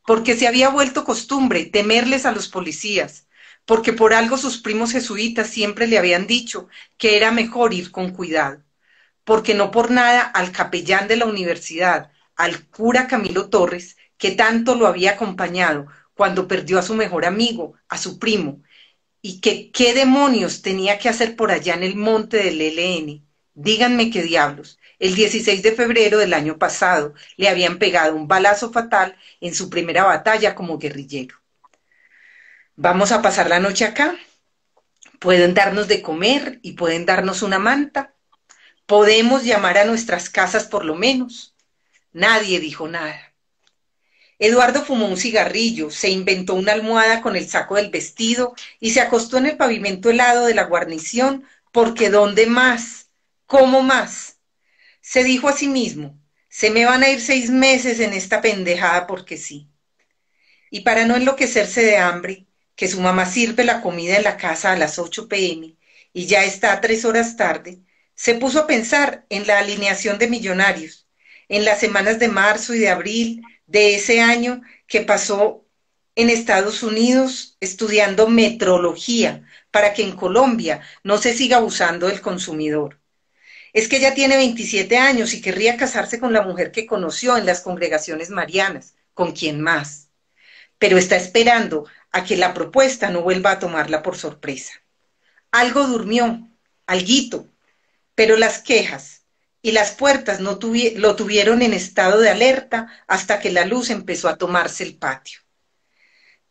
porque 0.05 0.35
se 0.35 0.47
había 0.47 0.69
vuelto 0.69 1.03
costumbre 1.03 1.65
temerles 1.65 2.25
a 2.25 2.31
los 2.31 2.47
policías, 2.47 3.27
porque 3.65 3.93
por 3.93 4.13
algo 4.13 4.37
sus 4.37 4.59
primos 4.59 4.91
jesuitas 4.91 5.49
siempre 5.49 5.87
le 5.87 5.97
habían 5.97 6.25
dicho 6.27 6.67
que 6.97 7.17
era 7.17 7.31
mejor 7.31 7.73
ir 7.73 7.91
con 7.91 8.11
cuidado, 8.11 8.63
porque 9.23 9.53
no 9.53 9.71
por 9.71 9.91
nada 9.91 10.21
al 10.21 10.51
capellán 10.51 11.07
de 11.07 11.17
la 11.17 11.25
universidad, 11.25 12.11
al 12.35 12.67
cura 12.69 13.07
Camilo 13.07 13.49
Torres, 13.49 13.97
que 14.17 14.31
tanto 14.31 14.75
lo 14.75 14.87
había 14.87 15.11
acompañado 15.11 15.87
cuando 16.13 16.47
perdió 16.47 16.79
a 16.79 16.83
su 16.83 16.95
mejor 16.95 17.25
amigo, 17.25 17.73
a 17.89 17.97
su 17.97 18.19
primo, 18.19 18.63
y 19.21 19.41
que 19.41 19.71
qué 19.71 19.93
demonios 19.93 20.61
tenía 20.61 20.99
que 20.99 21.09
hacer 21.09 21.35
por 21.35 21.51
allá 21.51 21.73
en 21.73 21.83
el 21.83 21.95
monte 21.95 22.37
del 22.37 22.61
LN. 22.61 23.23
Díganme 23.53 24.11
qué 24.11 24.21
diablos. 24.23 24.79
El 24.99 25.15
16 25.15 25.61
de 25.63 25.71
febrero 25.73 26.17
del 26.17 26.33
año 26.33 26.57
pasado 26.57 27.13
le 27.35 27.49
habían 27.49 27.77
pegado 27.79 28.15
un 28.15 28.27
balazo 28.27 28.71
fatal 28.71 29.15
en 29.41 29.53
su 29.53 29.69
primera 29.69 30.03
batalla 30.03 30.55
como 30.55 30.77
guerrillero. 30.77 31.35
Vamos 32.75 33.11
a 33.11 33.21
pasar 33.21 33.49
la 33.49 33.59
noche 33.59 33.85
acá. 33.85 34.15
Pueden 35.19 35.53
darnos 35.53 35.87
de 35.87 36.01
comer 36.01 36.59
y 36.61 36.73
pueden 36.73 37.05
darnos 37.05 37.41
una 37.41 37.59
manta. 37.59 38.13
Podemos 38.85 39.43
llamar 39.43 39.77
a 39.77 39.85
nuestras 39.85 40.29
casas 40.29 40.65
por 40.65 40.85
lo 40.85 40.95
menos. 40.95 41.55
Nadie 42.13 42.59
dijo 42.59 42.87
nada. 42.87 43.26
Eduardo 44.39 44.83
fumó 44.83 45.07
un 45.07 45.17
cigarrillo, 45.17 45.89
se 45.89 46.09
inventó 46.09 46.53
una 46.53 46.73
almohada 46.73 47.21
con 47.21 47.35
el 47.35 47.49
saco 47.49 47.75
del 47.75 47.89
vestido 47.89 48.53
y 48.79 48.91
se 48.91 49.01
acostó 49.01 49.37
en 49.37 49.47
el 49.47 49.57
pavimento 49.57 50.09
helado 50.09 50.45
de 50.45 50.53
la 50.53 50.65
guarnición 50.65 51.43
porque 51.71 52.09
¿dónde 52.09 52.45
más? 52.45 53.09
¿Cómo 53.47 53.81
más? 53.81 54.37
Se 55.01 55.23
dijo 55.23 55.49
a 55.49 55.53
sí 55.53 55.67
mismo, 55.67 56.19
se 56.49 56.69
me 56.69 56.85
van 56.85 57.03
a 57.03 57.09
ir 57.09 57.21
seis 57.21 57.49
meses 57.49 57.99
en 57.99 58.13
esta 58.13 58.41
pendejada 58.41 59.07
porque 59.07 59.37
sí. 59.37 59.69
Y 60.69 60.81
para 60.81 61.05
no 61.05 61.15
enloquecerse 61.15 61.81
de 61.83 61.97
hambre, 61.97 62.45
que 62.75 62.87
su 62.87 63.01
mamá 63.01 63.25
sirve 63.25 63.63
la 63.63 63.81
comida 63.81 64.17
en 64.17 64.23
la 64.23 64.37
casa 64.37 64.71
a 64.71 64.77
las 64.77 64.99
8 64.99 65.27
pm 65.27 65.75
y 66.13 66.25
ya 66.27 66.43
está 66.43 66.79
tres 66.79 67.05
horas 67.05 67.35
tarde, 67.37 67.79
se 68.13 68.35
puso 68.35 68.59
a 68.59 68.67
pensar 68.67 69.25
en 69.29 69.47
la 69.47 69.59
alineación 69.59 70.19
de 70.19 70.27
millonarios, 70.27 71.07
en 71.49 71.65
las 71.65 71.79
semanas 71.79 72.19
de 72.19 72.27
marzo 72.27 72.73
y 72.73 72.79
de 72.79 72.89
abril 72.89 73.41
de 73.67 73.95
ese 73.95 74.21
año 74.21 74.61
que 74.87 75.01
pasó 75.01 75.65
en 76.15 76.29
Estados 76.29 76.83
Unidos 76.83 77.57
estudiando 77.59 78.27
metrología 78.27 79.43
para 79.71 79.93
que 79.93 80.03
en 80.03 80.15
Colombia 80.15 80.81
no 81.03 81.17
se 81.19 81.33
siga 81.33 81.57
abusando 81.57 82.07
del 82.07 82.21
consumidor 82.21 82.99
es 83.77 83.87
que 83.87 83.97
ella 83.97 84.15
tiene 84.15 84.37
27 84.37 84.97
años 84.97 85.35
y 85.35 85.41
querría 85.41 85.77
casarse 85.77 86.19
con 86.19 86.33
la 86.33 86.41
mujer 86.41 86.71
que 86.71 86.87
conoció 86.87 87.37
en 87.37 87.45
las 87.45 87.61
congregaciones 87.61 88.31
marianas, 88.31 88.95
con 89.13 89.33
quien 89.33 89.61
más. 89.61 90.09
Pero 90.79 90.97
está 90.97 91.15
esperando 91.15 91.85
a 92.11 92.23
que 92.23 92.37
la 92.37 92.55
propuesta 92.55 93.11
no 93.11 93.21
vuelva 93.21 93.51
a 93.51 93.59
tomarla 93.59 94.01
por 94.01 94.17
sorpresa. 94.17 94.73
Algo 95.51 95.85
durmió, 95.85 96.49
alguito, 96.87 97.47
pero 98.15 98.35
las 98.35 98.63
quejas 98.63 99.16
y 99.67 99.73
las 99.73 99.91
puertas 99.91 100.39
no 100.39 100.57
lo 100.95 101.15
tuvieron 101.17 101.61
en 101.61 101.73
estado 101.73 102.21
de 102.21 102.29
alerta 102.29 102.87
hasta 103.05 103.41
que 103.41 103.51
la 103.51 103.65
luz 103.65 103.89
empezó 103.89 104.29
a 104.29 104.37
tomarse 104.37 104.85
el 104.85 104.95
patio. 104.95 105.41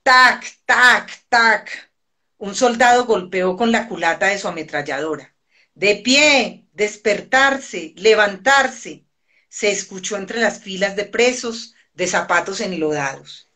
Tac, 0.02 0.44
tac, 0.66 1.24
tac. 1.30 1.90
Un 2.36 2.54
soldado 2.54 3.06
golpeó 3.06 3.56
con 3.56 3.72
la 3.72 3.88
culata 3.88 4.26
de 4.26 4.38
su 4.38 4.48
ametralladora. 4.48 5.34
De 5.72 5.96
pie, 5.96 6.66
despertarse, 6.74 7.94
levantarse, 7.96 9.06
se 9.48 9.70
escuchó 9.70 10.18
entre 10.18 10.38
las 10.38 10.60
filas 10.60 10.94
de 10.94 11.06
presos 11.06 11.74
de 11.94 12.08
zapatos 12.08 12.60
enlodados. 12.60 13.50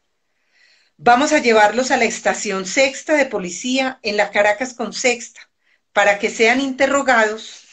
Vamos 0.96 1.32
a 1.32 1.38
llevarlos 1.38 1.90
a 1.90 1.98
la 1.98 2.06
estación 2.06 2.64
sexta 2.64 3.12
de 3.12 3.26
policía 3.26 3.98
en 4.02 4.16
la 4.16 4.30
Caracas 4.30 4.72
con 4.72 4.94
sexta 4.94 5.50
para 5.92 6.18
que 6.18 6.30
sean 6.30 6.62
interrogados 6.62 7.66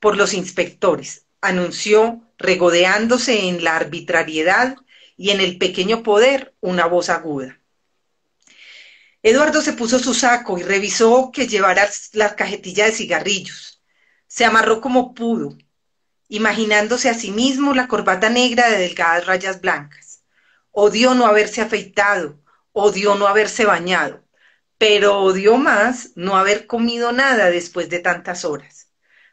por 0.00 0.16
los 0.16 0.34
inspectores, 0.34 1.26
anunció 1.40 2.22
regodeándose 2.38 3.48
en 3.48 3.64
la 3.64 3.76
arbitrariedad 3.76 4.76
y 5.16 5.30
en 5.30 5.40
el 5.40 5.58
pequeño 5.58 6.02
poder 6.02 6.54
una 6.60 6.86
voz 6.86 7.08
aguda. 7.08 7.60
Eduardo 9.22 9.62
se 9.62 9.72
puso 9.72 9.98
su 9.98 10.14
saco 10.14 10.58
y 10.58 10.62
revisó 10.62 11.30
que 11.32 11.48
llevara 11.48 11.88
la 12.12 12.36
cajetilla 12.36 12.86
de 12.86 12.92
cigarrillos 12.92 13.78
se 14.28 14.44
amarró 14.44 14.80
como 14.80 15.14
pudo, 15.14 15.56
imaginándose 16.28 17.08
a 17.08 17.14
sí 17.14 17.30
mismo 17.30 17.74
la 17.74 17.88
corbata 17.88 18.28
negra 18.28 18.68
de 18.70 18.78
delgadas 18.78 19.26
rayas 19.26 19.60
blancas. 19.60 20.22
Odió 20.70 21.14
no 21.14 21.26
haberse 21.26 21.62
afeitado, 21.62 22.38
odió 22.72 23.14
no 23.14 23.26
haberse 23.26 23.64
bañado, 23.64 24.22
pero 24.76 25.20
odió 25.20 25.56
más 25.56 26.10
no 26.14 26.36
haber 26.36 26.66
comido 26.66 27.10
nada 27.10 27.50
después 27.50 27.88
de 27.88 28.00
tantas 28.00 28.44
horas. 28.44 28.87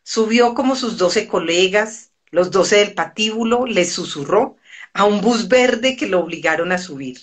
Subió 0.05 0.53
como 0.53 0.77
sus 0.77 0.97
doce 0.97 1.27
colegas, 1.27 2.11
los 2.31 2.51
doce 2.51 2.77
del 2.77 2.93
patíbulo, 2.93 3.65
les 3.65 3.91
susurró 3.91 4.55
a 4.93 5.03
un 5.03 5.19
bus 5.19 5.49
verde 5.49 5.97
que 5.97 6.07
lo 6.07 6.21
obligaron 6.21 6.71
a 6.71 6.77
subir. 6.77 7.17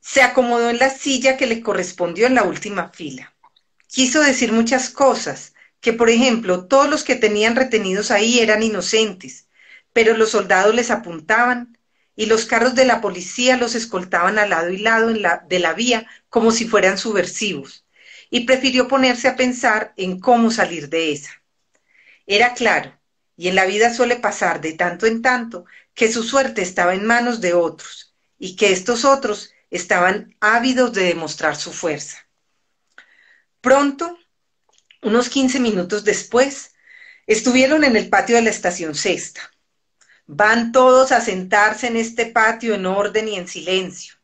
Se 0.00 0.22
acomodó 0.22 0.70
en 0.70 0.78
la 0.78 0.88
silla 0.88 1.36
que 1.36 1.46
le 1.46 1.60
correspondió 1.60 2.26
en 2.26 2.36
la 2.36 2.44
última 2.44 2.88
fila 2.88 3.34
quiso 3.90 4.22
decir 4.22 4.52
muchas 4.52 4.88
cosas, 4.90 5.54
que 5.80 5.92
por 5.92 6.10
ejemplo 6.10 6.66
todos 6.66 6.88
los 6.88 7.04
que 7.04 7.16
tenían 7.16 7.56
retenidos 7.56 8.10
ahí 8.10 8.38
eran 8.38 8.62
inocentes, 8.62 9.48
pero 9.92 10.16
los 10.16 10.30
soldados 10.30 10.74
les 10.74 10.90
apuntaban 10.90 11.76
y 12.14 12.26
los 12.26 12.44
carros 12.44 12.74
de 12.74 12.84
la 12.84 13.00
policía 13.00 13.56
los 13.56 13.74
escoltaban 13.74 14.38
al 14.38 14.50
lado 14.50 14.70
y 14.70 14.78
lado 14.78 15.08
de 15.08 15.58
la 15.58 15.72
vía 15.72 16.06
como 16.28 16.52
si 16.52 16.68
fueran 16.68 16.98
subversivos, 16.98 17.84
y 18.30 18.46
prefirió 18.46 18.88
ponerse 18.88 19.28
a 19.28 19.36
pensar 19.36 19.92
en 19.96 20.20
cómo 20.20 20.50
salir 20.50 20.88
de 20.88 21.12
esa. 21.12 21.30
Era 22.26 22.54
claro, 22.54 22.96
y 23.36 23.48
en 23.48 23.56
la 23.56 23.66
vida 23.66 23.92
suele 23.92 24.16
pasar 24.16 24.60
de 24.60 24.74
tanto 24.74 25.06
en 25.06 25.20
tanto, 25.20 25.64
que 25.94 26.12
su 26.12 26.22
suerte 26.22 26.62
estaba 26.62 26.94
en 26.94 27.04
manos 27.04 27.40
de 27.40 27.54
otros, 27.54 28.14
y 28.38 28.54
que 28.56 28.72
estos 28.72 29.04
otros 29.04 29.52
estaban 29.70 30.36
ávidos 30.40 30.92
de 30.92 31.04
demostrar 31.04 31.56
su 31.56 31.72
fuerza. 31.72 32.18
Pronto, 33.60 34.18
unos 35.02 35.28
15 35.28 35.60
minutos 35.60 36.04
después, 36.04 36.74
estuvieron 37.26 37.84
en 37.84 37.96
el 37.96 38.08
patio 38.08 38.36
de 38.36 38.42
la 38.42 38.50
estación 38.50 38.94
sexta. 38.94 39.50
Van 40.26 40.72
todos 40.72 41.12
a 41.12 41.20
sentarse 41.20 41.88
en 41.88 41.96
este 41.96 42.26
patio 42.26 42.74
en 42.74 42.86
orden 42.86 43.28
y 43.28 43.36
en 43.36 43.48
silencio. 43.48 44.19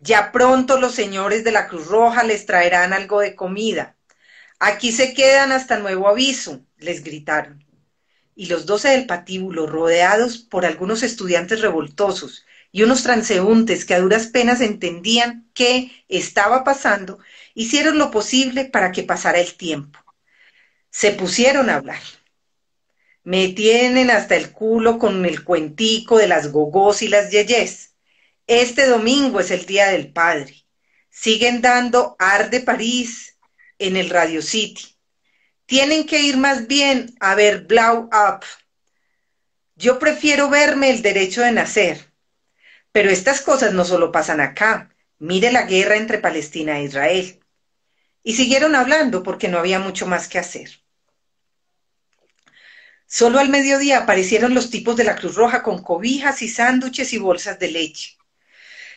Ya 0.00 0.32
pronto 0.32 0.80
los 0.80 0.94
señores 0.94 1.44
de 1.44 1.52
la 1.52 1.68
Cruz 1.68 1.86
Roja 1.86 2.22
les 2.22 2.46
traerán 2.46 2.94
algo 2.94 3.20
de 3.20 3.34
comida. 3.34 3.96
Aquí 4.58 4.92
se 4.92 5.12
quedan 5.12 5.52
hasta 5.52 5.78
nuevo 5.78 6.08
aviso, 6.08 6.64
les 6.78 7.04
gritaron. 7.04 7.64
Y 8.34 8.46
los 8.46 8.64
doce 8.64 8.88
del 8.88 9.06
patíbulo, 9.06 9.66
rodeados 9.66 10.38
por 10.38 10.64
algunos 10.64 11.02
estudiantes 11.02 11.60
revoltosos 11.60 12.46
y 12.72 12.82
unos 12.82 13.02
transeúntes 13.02 13.84
que 13.84 13.94
a 13.94 14.00
duras 14.00 14.28
penas 14.28 14.62
entendían 14.62 15.50
qué 15.54 15.92
estaba 16.08 16.64
pasando, 16.64 17.18
hicieron 17.54 17.98
lo 17.98 18.10
posible 18.10 18.64
para 18.64 18.92
que 18.92 19.02
pasara 19.02 19.38
el 19.40 19.54
tiempo. 19.54 19.98
Se 20.90 21.10
pusieron 21.12 21.68
a 21.68 21.76
hablar. 21.76 22.00
Me 23.22 23.48
tienen 23.48 24.10
hasta 24.10 24.36
el 24.36 24.50
culo 24.52 24.98
con 24.98 25.26
el 25.26 25.44
cuentico 25.44 26.16
de 26.16 26.28
las 26.28 26.52
gogós 26.52 27.02
y 27.02 27.08
las 27.08 27.30
yeyes. 27.30 27.89
Este 28.50 28.86
domingo 28.86 29.38
es 29.38 29.52
el 29.52 29.64
Día 29.64 29.90
del 29.90 30.12
Padre. 30.12 30.66
Siguen 31.08 31.62
dando 31.62 32.16
Arde 32.18 32.58
París 32.58 33.38
en 33.78 33.96
el 33.96 34.10
Radio 34.10 34.42
City. 34.42 34.96
Tienen 35.66 36.04
que 36.04 36.22
ir 36.22 36.36
más 36.36 36.66
bien 36.66 37.14
a 37.20 37.36
ver 37.36 37.68
Blow 37.68 38.10
Up. 38.12 38.44
Yo 39.76 40.00
prefiero 40.00 40.50
verme 40.50 40.90
el 40.90 41.00
derecho 41.00 41.42
de 41.42 41.52
nacer. 41.52 42.12
Pero 42.90 43.10
estas 43.10 43.40
cosas 43.40 43.72
no 43.72 43.84
solo 43.84 44.10
pasan 44.10 44.40
acá. 44.40 44.92
Mire 45.20 45.52
la 45.52 45.62
guerra 45.62 45.94
entre 45.94 46.18
Palestina 46.18 46.80
e 46.80 46.86
Israel. 46.86 47.38
Y 48.24 48.34
siguieron 48.34 48.74
hablando 48.74 49.22
porque 49.22 49.46
no 49.46 49.60
había 49.60 49.78
mucho 49.78 50.08
más 50.08 50.26
que 50.26 50.40
hacer. 50.40 50.70
Solo 53.06 53.38
al 53.38 53.48
mediodía 53.48 53.98
aparecieron 53.98 54.54
los 54.54 54.70
tipos 54.70 54.96
de 54.96 55.04
la 55.04 55.14
Cruz 55.14 55.36
Roja 55.36 55.62
con 55.62 55.80
cobijas 55.84 56.42
y 56.42 56.48
sándwiches 56.48 57.12
y 57.12 57.18
bolsas 57.18 57.56
de 57.60 57.70
leche. 57.70 58.19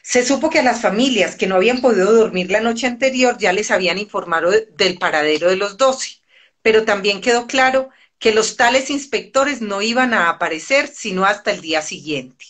Se 0.04 0.26
supo 0.26 0.50
que 0.50 0.60
a 0.60 0.64
las 0.64 0.82
familias 0.82 1.38
que 1.38 1.48
no 1.48 1.56
habían 1.56 1.80
podido 1.80 2.12
dormir 2.12 2.52
la 2.52 2.60
noche 2.60 2.88
anterior 2.88 3.38
ya 3.40 3.54
les 3.54 3.72
habían 3.72 3.98
informado 3.98 4.52
del 4.52 4.98
paradero 5.00 5.50
de 5.50 5.56
los 5.56 5.78
doce, 5.78 6.20
pero 6.62 6.84
también 6.84 7.22
quedó 7.22 7.48
claro 7.48 7.90
que 8.20 8.34
los 8.34 8.58
tales 8.58 8.90
inspectores 8.90 9.62
no 9.62 9.82
iban 9.82 10.14
a 10.14 10.30
aparecer 10.30 10.90
sino 10.90 11.24
hasta 11.26 11.52
el 11.52 11.62
día 11.62 11.82
siguiente. 11.82 12.46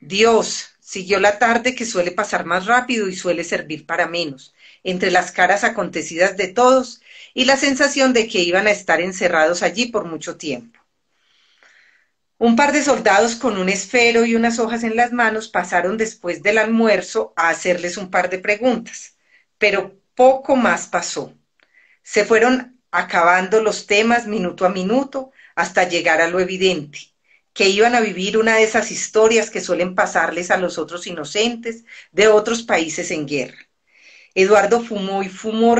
Dios, 0.00 0.70
siguió 0.80 1.20
la 1.20 1.38
tarde 1.38 1.76
que 1.76 1.86
suele 1.86 2.10
pasar 2.10 2.44
más 2.44 2.66
rápido 2.66 3.08
y 3.08 3.14
suele 3.14 3.44
servir 3.44 3.86
para 3.86 4.08
menos, 4.08 4.52
entre 4.82 5.12
las 5.12 5.30
caras 5.30 5.62
acontecidas 5.62 6.36
de 6.36 6.48
todos 6.48 7.00
y 7.32 7.44
la 7.44 7.56
sensación 7.56 8.12
de 8.12 8.26
que 8.26 8.40
iban 8.40 8.66
a 8.66 8.72
estar 8.72 9.00
encerrados 9.00 9.62
allí 9.62 9.86
por 9.86 10.04
mucho 10.04 10.36
tiempo. 10.36 10.79
Un 12.40 12.56
par 12.56 12.72
de 12.72 12.82
soldados 12.82 13.36
con 13.36 13.58
un 13.58 13.68
esfero 13.68 14.24
y 14.24 14.34
unas 14.34 14.58
hojas 14.58 14.82
en 14.82 14.96
las 14.96 15.12
manos 15.12 15.48
pasaron 15.48 15.98
después 15.98 16.42
del 16.42 16.56
almuerzo 16.56 17.34
a 17.36 17.50
hacerles 17.50 17.98
un 17.98 18.10
par 18.10 18.30
de 18.30 18.38
preguntas, 18.38 19.18
pero 19.58 20.00
poco 20.14 20.56
más 20.56 20.86
pasó. 20.86 21.34
Se 22.02 22.24
fueron 22.24 22.80
acabando 22.90 23.62
los 23.62 23.86
temas 23.86 24.26
minuto 24.26 24.64
a 24.64 24.70
minuto 24.70 25.32
hasta 25.54 25.86
llegar 25.86 26.22
a 26.22 26.28
lo 26.28 26.40
evidente, 26.40 27.00
que 27.52 27.68
iban 27.68 27.94
a 27.94 28.00
vivir 28.00 28.38
una 28.38 28.56
de 28.56 28.62
esas 28.64 28.90
historias 28.90 29.50
que 29.50 29.60
suelen 29.60 29.94
pasarles 29.94 30.50
a 30.50 30.56
los 30.56 30.78
otros 30.78 31.06
inocentes 31.06 31.84
de 32.10 32.28
otros 32.28 32.62
países 32.62 33.10
en 33.10 33.26
guerra. 33.26 33.68
Eduardo 34.34 34.82
fumó 34.82 35.22
y 35.22 35.28
fumó, 35.28 35.76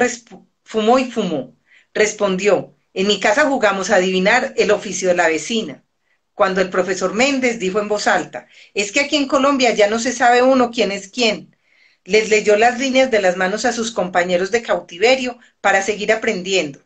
fumó 0.64 0.98
y 0.98 1.10
fumó. 1.10 1.56
Respondió, 1.94 2.76
en 2.92 3.06
mi 3.06 3.18
casa 3.18 3.46
jugamos 3.46 3.88
a 3.88 3.96
adivinar 3.96 4.52
el 4.58 4.70
oficio 4.72 5.08
de 5.08 5.16
la 5.16 5.28
vecina. 5.28 5.84
Cuando 6.40 6.62
el 6.62 6.70
profesor 6.70 7.12
Méndez 7.12 7.58
dijo 7.58 7.80
en 7.80 7.88
voz 7.88 8.06
alta, 8.06 8.48
es 8.72 8.92
que 8.92 9.00
aquí 9.00 9.16
en 9.16 9.28
Colombia 9.28 9.74
ya 9.74 9.90
no 9.90 9.98
se 9.98 10.10
sabe 10.10 10.40
uno 10.40 10.70
quién 10.70 10.90
es 10.90 11.08
quién. 11.08 11.54
Les 12.04 12.30
leyó 12.30 12.56
las 12.56 12.78
líneas 12.78 13.10
de 13.10 13.20
las 13.20 13.36
manos 13.36 13.66
a 13.66 13.74
sus 13.74 13.90
compañeros 13.90 14.50
de 14.50 14.62
cautiverio 14.62 15.38
para 15.60 15.82
seguir 15.82 16.10
aprendiendo. 16.10 16.80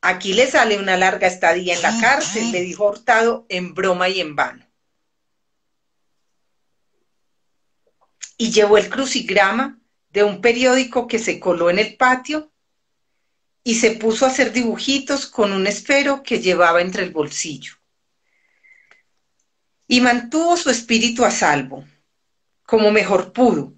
Aquí 0.00 0.32
le 0.32 0.50
sale 0.50 0.80
una 0.80 0.96
larga 0.96 1.28
estadía 1.28 1.76
en 1.76 1.82
la 1.82 1.96
cárcel, 2.00 2.50
le 2.50 2.60
dijo 2.62 2.88
Hurtado 2.88 3.46
en 3.48 3.72
broma 3.72 4.08
y 4.08 4.20
en 4.20 4.34
vano. 4.34 4.66
Y 8.36 8.50
llevó 8.50 8.78
el 8.78 8.90
crucigrama 8.90 9.78
de 10.10 10.24
un 10.24 10.40
periódico 10.40 11.06
que 11.06 11.20
se 11.20 11.38
coló 11.38 11.70
en 11.70 11.78
el 11.78 11.96
patio 11.96 12.50
y 13.62 13.76
se 13.76 13.92
puso 13.92 14.24
a 14.24 14.30
hacer 14.30 14.52
dibujitos 14.52 15.26
con 15.26 15.52
un 15.52 15.68
esfero 15.68 16.24
que 16.24 16.40
llevaba 16.40 16.80
entre 16.80 17.04
el 17.04 17.12
bolsillo. 17.12 17.77
Y 19.88 20.00
mantuvo 20.00 20.56
su 20.56 20.70
espíritu 20.70 21.24
a 21.24 21.30
salvo, 21.30 21.84
como 22.64 22.92
mejor 22.92 23.32
pudo, 23.32 23.72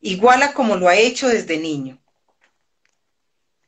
igual 0.00 0.42
a 0.42 0.54
como 0.54 0.76
lo 0.76 0.88
ha 0.88 0.96
hecho 0.96 1.28
desde 1.28 1.58
niño. 1.58 2.00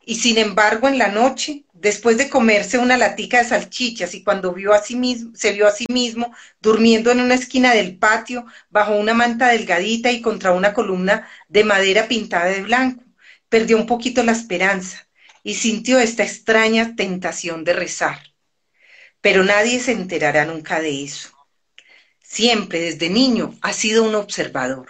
Y 0.05 0.17
sin 0.17 0.39
embargo, 0.39 0.89
en 0.89 0.99
la 0.99 1.09
noche, 1.09 1.65
después 1.75 2.17
de 2.17 2.29
comerse 2.29 2.79
una 2.79 2.97
latica 2.97 3.39
de 3.39 3.45
salchichas 3.45 4.15
y 4.15 4.25
cuando 4.25 4.53
vio 4.53 4.73
a 4.73 4.83
sí 4.83 4.97
mismo, 4.97 5.33
se 5.35 5.53
vio 5.53 5.69
a 5.69 5.73
sí 5.73 5.85
mismo 5.89 6.35
durmiendo 6.61 7.11
en 7.11 7.21
una 7.21 7.35
esquina 7.35 7.75
del 7.75 7.99
patio, 7.99 8.47
bajo 8.71 8.97
una 8.97 9.15
manta 9.15 9.49
delgadita 9.49 10.11
y 10.11 10.23
contra 10.23 10.53
una 10.53 10.73
columna 10.73 11.29
de 11.49 11.65
madera 11.65 12.09
pintada 12.09 12.47
de 12.47 12.63
blanco, 12.63 13.05
perdió 13.49 13.77
un 13.77 13.87
poquito 13.87 14.23
la 14.23 14.33
esperanza 14.33 15.07
y 15.43 15.55
sintió 15.55 15.99
esta 15.99 16.23
extraña 16.23 16.97
tentación 16.97 17.65
de 17.65 17.75
rezar. 17.75 18.19
Pero 19.21 19.45
nadie 19.45 19.79
se 19.79 19.93
enterará 19.93 20.47
nunca 20.47 20.81
de 20.81 21.05
eso. 21.05 21.32
Siempre, 22.33 22.81
desde 22.81 23.11
niño, 23.11 23.59
ha 23.61 23.75
sido 23.75 24.05
un 24.05 24.15
observador, 24.15 24.89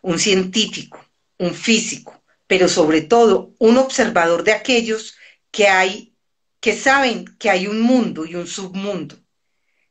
un 0.00 0.18
científico, 0.18 1.04
un 1.36 1.52
físico, 1.54 2.24
pero 2.46 2.68
sobre 2.70 3.02
todo 3.02 3.54
un 3.58 3.76
observador 3.76 4.44
de 4.44 4.52
aquellos 4.52 5.18
que 5.50 5.68
hay, 5.68 6.16
que 6.58 6.74
saben 6.74 7.26
que 7.38 7.50
hay 7.50 7.66
un 7.66 7.82
mundo 7.82 8.24
y 8.24 8.34
un 8.34 8.46
submundo, 8.46 9.16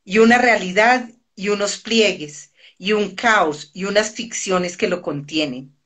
y 0.02 0.18
una 0.18 0.38
realidad 0.38 1.08
y 1.36 1.50
unos 1.50 1.76
pliegues, 1.78 2.50
y 2.76 2.90
un 2.90 3.14
caos 3.14 3.70
y 3.72 3.84
unas 3.84 4.10
ficciones 4.10 4.76
que 4.76 4.88
lo 4.88 5.00
contienen. 5.00 5.78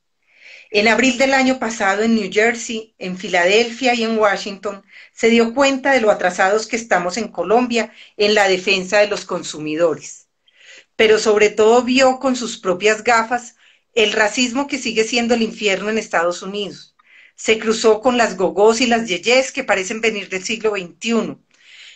En 0.71 0.89
abril 0.89 1.19
del 1.19 1.35
año 1.35 1.59
pasado 1.59 2.03
en 2.03 2.15
New 2.15 2.31
Jersey, 2.33 2.95
en 2.97 3.19
Filadelfia 3.19 3.93
y 3.93 4.05
en 4.05 4.17
Washington, 4.17 4.83
se 5.13 5.29
dio 5.29 5.53
cuenta 5.53 5.93
de 5.93 6.01
lo 6.01 6.11
atrasados 6.11 6.67
que 6.67 6.77
estamos 6.77 7.19
en 7.19 7.29
Colombia 7.29 7.93
en 8.17 8.35
la 8.35 8.49
defensa 8.49 9.01
de 9.01 9.09
los 9.09 9.27
consumidores. 9.27 10.22
Pero 11.03 11.19
sobre 11.19 11.51
todo 11.51 11.83
vio 11.83 12.21
con 12.21 12.37
sus 12.37 12.59
propias 12.59 13.03
gafas 13.03 13.57
el 13.93 14.13
racismo 14.13 14.69
que 14.69 14.79
sigue 14.79 15.03
siendo 15.03 15.35
el 15.35 15.43
infierno 15.43 15.91
en 15.91 15.99
Estados 15.99 16.43
Unidos. 16.43 16.95
Se 17.35 17.59
cruzó 17.59 18.01
con 18.01 18.17
las 18.17 18.37
gogós 18.37 18.81
y 18.81 18.87
las 18.87 19.09
yeyes 19.09 19.51
que 19.51 19.65
parecen 19.65 20.01
venir 20.01 20.29
del 20.29 20.45
siglo 20.45 20.77
XXI 20.77 21.39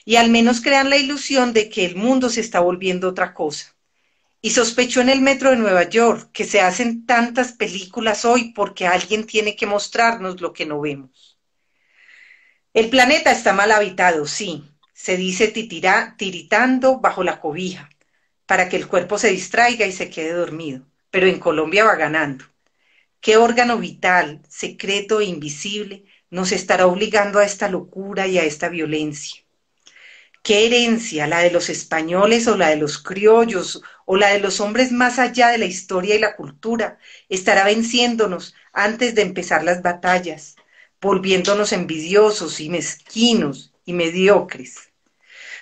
y 0.05 0.17
al 0.17 0.29
menos 0.29 0.61
crean 0.61 0.91
la 0.91 0.97
ilusión 0.97 1.53
de 1.53 1.69
que 1.69 1.85
el 1.85 1.95
mundo 1.95 2.29
se 2.31 2.41
está 2.41 2.59
volviendo 2.59 3.09
otra 3.09 3.33
cosa. 3.33 3.77
Y 4.41 4.51
sospechó 4.51 5.03
en 5.03 5.11
el 5.11 5.21
metro 5.21 5.51
de 5.51 5.57
Nueva 5.57 5.89
York 5.89 6.31
que 6.33 6.45
se 6.45 6.61
hacen 6.61 7.07
tantas 7.07 7.53
películas 7.53 8.25
hoy 8.25 8.53
porque 8.55 8.89
alguien 8.89 9.25
tiene 9.25 9.55
que 9.55 9.67
mostrarnos 9.67 10.41
lo 10.41 10.53
que 10.53 10.67
no 10.67 10.81
vemos. 10.81 11.39
El 12.75 12.91
planeta 12.91 13.31
está 13.31 13.53
mal 13.53 13.71
habitado, 13.71 14.27
sí, 14.27 14.65
se 14.93 15.17
dice 15.17 15.47
tiritando 15.47 16.99
bajo 16.99 17.23
la 17.23 17.39
cobija, 17.41 17.89
para 18.47 18.69
que 18.69 18.77
el 18.77 18.87
cuerpo 18.89 19.19
se 19.19 19.31
distraiga 19.31 19.87
y 19.87 19.93
se 19.93 20.11
quede 20.11 20.33
dormido 20.33 20.87
pero 21.17 21.29
en 21.29 21.39
Colombia 21.39 21.83
va 21.85 21.97
ganando. 21.97 22.45
¿Qué 23.23 23.39
órgano 23.39 23.79
vital, 23.79 24.43
secreto 24.51 25.23
e 25.23 25.25
invisible 25.25 26.05
nos 26.29 26.53
estará 26.53 26.87
obligando 26.87 27.39
a 27.39 27.45
esta 27.47 27.71
locura 27.71 28.27
y 28.27 28.39
a 28.39 28.45
esta 28.45 28.69
violencia? 28.69 29.43
¿Qué 30.43 30.67
herencia, 30.67 31.27
la 31.27 31.39
de 31.39 31.51
los 31.51 31.71
españoles 31.71 32.47
o 32.49 32.57
la 32.59 32.69
de 32.69 32.77
los 32.77 33.03
criollos 33.03 33.81
o 34.05 34.17
la 34.19 34.29
de 34.29 34.41
los 34.41 34.61
hombres 34.61 34.93
más 34.93 35.19
allá 35.19 35.49
de 35.49 35.57
la 35.57 35.65
historia 35.65 36.15
y 36.15 36.19
la 36.19 36.37
cultura, 36.37 36.99
estará 37.31 37.65
venciéndonos 37.65 38.55
antes 38.75 39.15
de 39.15 39.23
empezar 39.23 39.65
las 39.65 39.81
batallas, 39.81 40.55
volviéndonos 41.01 41.73
envidiosos 41.73 42.61
y 42.61 42.69
mezquinos 42.69 43.73
y 43.87 43.95
mediocres? 43.95 44.93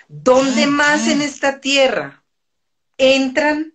¿Dónde 0.09 0.67
más 0.67 1.07
en 1.07 1.21
esta 1.21 1.61
tierra 1.61 2.24
entran 2.97 3.73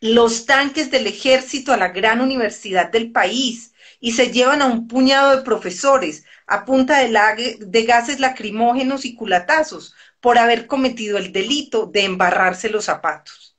los 0.00 0.44
tanques 0.46 0.90
del 0.90 1.06
ejército 1.06 1.72
a 1.72 1.76
la 1.76 1.88
gran 1.88 2.20
universidad 2.20 2.90
del 2.90 3.10
país 3.10 3.72
y 4.00 4.12
se 4.12 4.30
llevan 4.30 4.60
a 4.60 4.66
un 4.66 4.86
puñado 4.86 5.34
de 5.34 5.42
profesores 5.42 6.24
a 6.46 6.66
punta 6.66 6.98
de, 6.98 7.82
gases 7.84 8.20
lacrimógenos 8.20 9.06
y 9.06 9.14
culatazos 9.14 9.94
por 10.20 10.36
haber 10.36 10.66
cometido 10.66 11.16
el 11.16 11.32
delito 11.32 11.86
de 11.86 12.04
embarrarse 12.04 12.68
los 12.68 12.84
zapatos. 12.84 13.56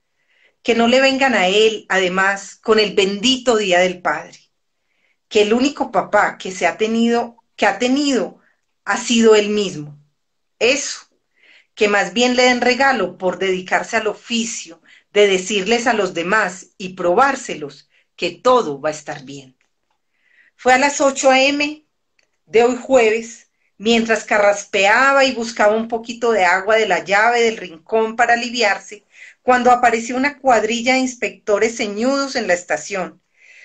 Que 0.62 0.76
no 0.76 0.88
le 0.88 1.02
vengan 1.02 1.34
a 1.34 1.48
él, 1.48 1.86
además, 1.90 2.56
con 2.62 2.80
el 2.80 2.94
bendito 2.94 3.58
Día 3.58 3.80
del 3.80 4.02
Padre. 4.02 4.38
Que 5.28 5.42
el 5.42 5.54
único 5.54 5.92
papá 5.92 6.38
que 6.38 6.52
se 6.52 6.68
ha 6.68 6.78
tenido, 6.78 7.38
que 7.56 7.66
ha 7.66 7.80
tenido, 7.80 8.40
ha 8.84 8.98
sido 8.98 9.36
él 9.36 9.50
mismo. 9.50 9.98
Eso. 10.60 11.05
Que 11.76 11.88
más 11.88 12.14
bien 12.14 12.36
le 12.36 12.44
den 12.44 12.62
regalo 12.62 13.18
por 13.18 13.38
dedicarse 13.38 13.98
al 13.98 14.08
oficio, 14.08 14.82
de 15.14 15.28
decirles 15.28 15.88
a 15.88 15.94
los 15.94 16.14
demás 16.14 16.72
y 16.78 16.90
probárselos 16.94 17.90
que 18.16 18.32
todo 18.32 18.82
va 18.82 18.90
a 18.90 18.94
estar 18.94 19.24
bien. 19.24 19.56
Fue 20.56 20.74
a 20.74 20.78
las 20.78 21.02
8 21.02 21.32
a.m. 21.32 21.86
de 22.46 22.64
hoy 22.64 22.78
jueves, 22.82 23.50
mientras 23.78 24.24
carraspeaba 24.24 25.26
y 25.26 25.34
buscaba 25.34 25.76
un 25.76 25.88
poquito 25.88 26.32
de 26.32 26.46
agua 26.46 26.78
de 26.78 26.88
la 26.88 27.04
llave 27.04 27.42
del 27.42 27.58
rincón 27.58 28.16
para 28.16 28.34
aliviarse, 28.34 29.04
cuando 29.42 29.72
apareció 29.72 30.16
una 30.16 30.40
cuadrilla 30.40 30.94
de 30.94 31.00
inspectores 31.00 31.78
ceñudos 31.78 32.36
en 32.36 32.48
la 32.48 32.54
estación. 32.54 33.22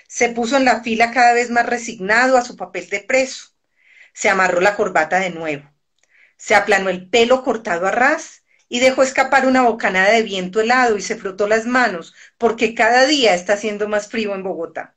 Se 0.07 0.29
puso 0.29 0.57
en 0.57 0.65
la 0.65 0.83
fila 0.83 1.11
cada 1.11 1.33
vez 1.33 1.49
más 1.49 1.65
resignado 1.65 2.37
a 2.37 2.43
su 2.43 2.57
papel 2.57 2.89
de 2.89 2.99
preso. 2.99 3.51
Se 4.13 4.29
amarró 4.29 4.59
la 4.59 4.75
corbata 4.75 5.19
de 5.19 5.29
nuevo. 5.29 5.70
Se 6.41 6.55
aplanó 6.55 6.89
el 6.89 7.07
pelo 7.07 7.43
cortado 7.43 7.85
a 7.85 7.91
ras 7.91 8.41
y 8.67 8.79
dejó 8.79 9.03
escapar 9.03 9.45
una 9.45 9.61
bocanada 9.61 10.09
de 10.09 10.23
viento 10.23 10.59
helado 10.59 10.97
y 10.97 11.01
se 11.03 11.15
frotó 11.15 11.47
las 11.47 11.67
manos, 11.67 12.15
porque 12.39 12.73
cada 12.73 13.05
día 13.05 13.35
está 13.35 13.53
haciendo 13.53 13.87
más 13.87 14.07
frío 14.07 14.33
en 14.33 14.41
Bogotá. 14.41 14.95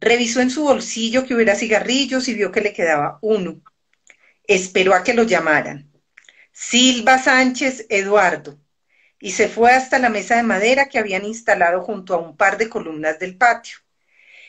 Revisó 0.00 0.42
en 0.42 0.50
su 0.50 0.64
bolsillo 0.64 1.24
que 1.24 1.34
hubiera 1.34 1.54
cigarrillos 1.54 2.28
y 2.28 2.34
vio 2.34 2.52
que 2.52 2.60
le 2.60 2.74
quedaba 2.74 3.18
uno. 3.22 3.62
Esperó 4.46 4.94
a 4.94 5.02
que 5.02 5.14
lo 5.14 5.22
llamaran. 5.22 5.90
Silva 6.52 7.18
Sánchez 7.18 7.86
Eduardo. 7.88 8.60
Y 9.18 9.30
se 9.30 9.48
fue 9.48 9.72
hasta 9.72 9.98
la 9.98 10.10
mesa 10.10 10.36
de 10.36 10.42
madera 10.42 10.90
que 10.90 10.98
habían 10.98 11.24
instalado 11.24 11.80
junto 11.80 12.12
a 12.14 12.18
un 12.18 12.36
par 12.36 12.58
de 12.58 12.68
columnas 12.68 13.18
del 13.18 13.38
patio. 13.38 13.78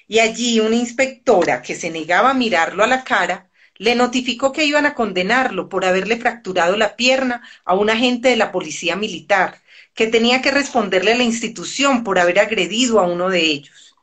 Y 0.07 0.19
allí 0.19 0.59
una 0.59 0.75
inspectora 0.75 1.61
que 1.61 1.73
se 1.73 1.89
negaba 1.89 2.31
a 2.31 2.33
mirarlo 2.33 2.83
a 2.83 2.87
la 2.87 3.05
cara 3.05 3.50
le 3.81 3.95
notificó 3.95 4.51
que 4.51 4.63
iban 4.63 4.85
a 4.85 4.93
condenarlo 4.93 5.67
por 5.67 5.85
haberle 5.85 6.15
fracturado 6.17 6.77
la 6.77 6.95
pierna 6.95 7.41
a 7.65 7.73
un 7.73 7.89
agente 7.89 8.29
de 8.29 8.35
la 8.35 8.51
policía 8.51 8.95
militar, 8.95 9.59
que 9.95 10.05
tenía 10.05 10.43
que 10.43 10.51
responderle 10.51 11.13
a 11.13 11.17
la 11.17 11.23
institución 11.23 12.03
por 12.03 12.19
haber 12.19 12.37
agredido 12.37 12.99
a 12.99 13.07
uno 13.07 13.29
de 13.29 13.39
ellos. 13.39 13.95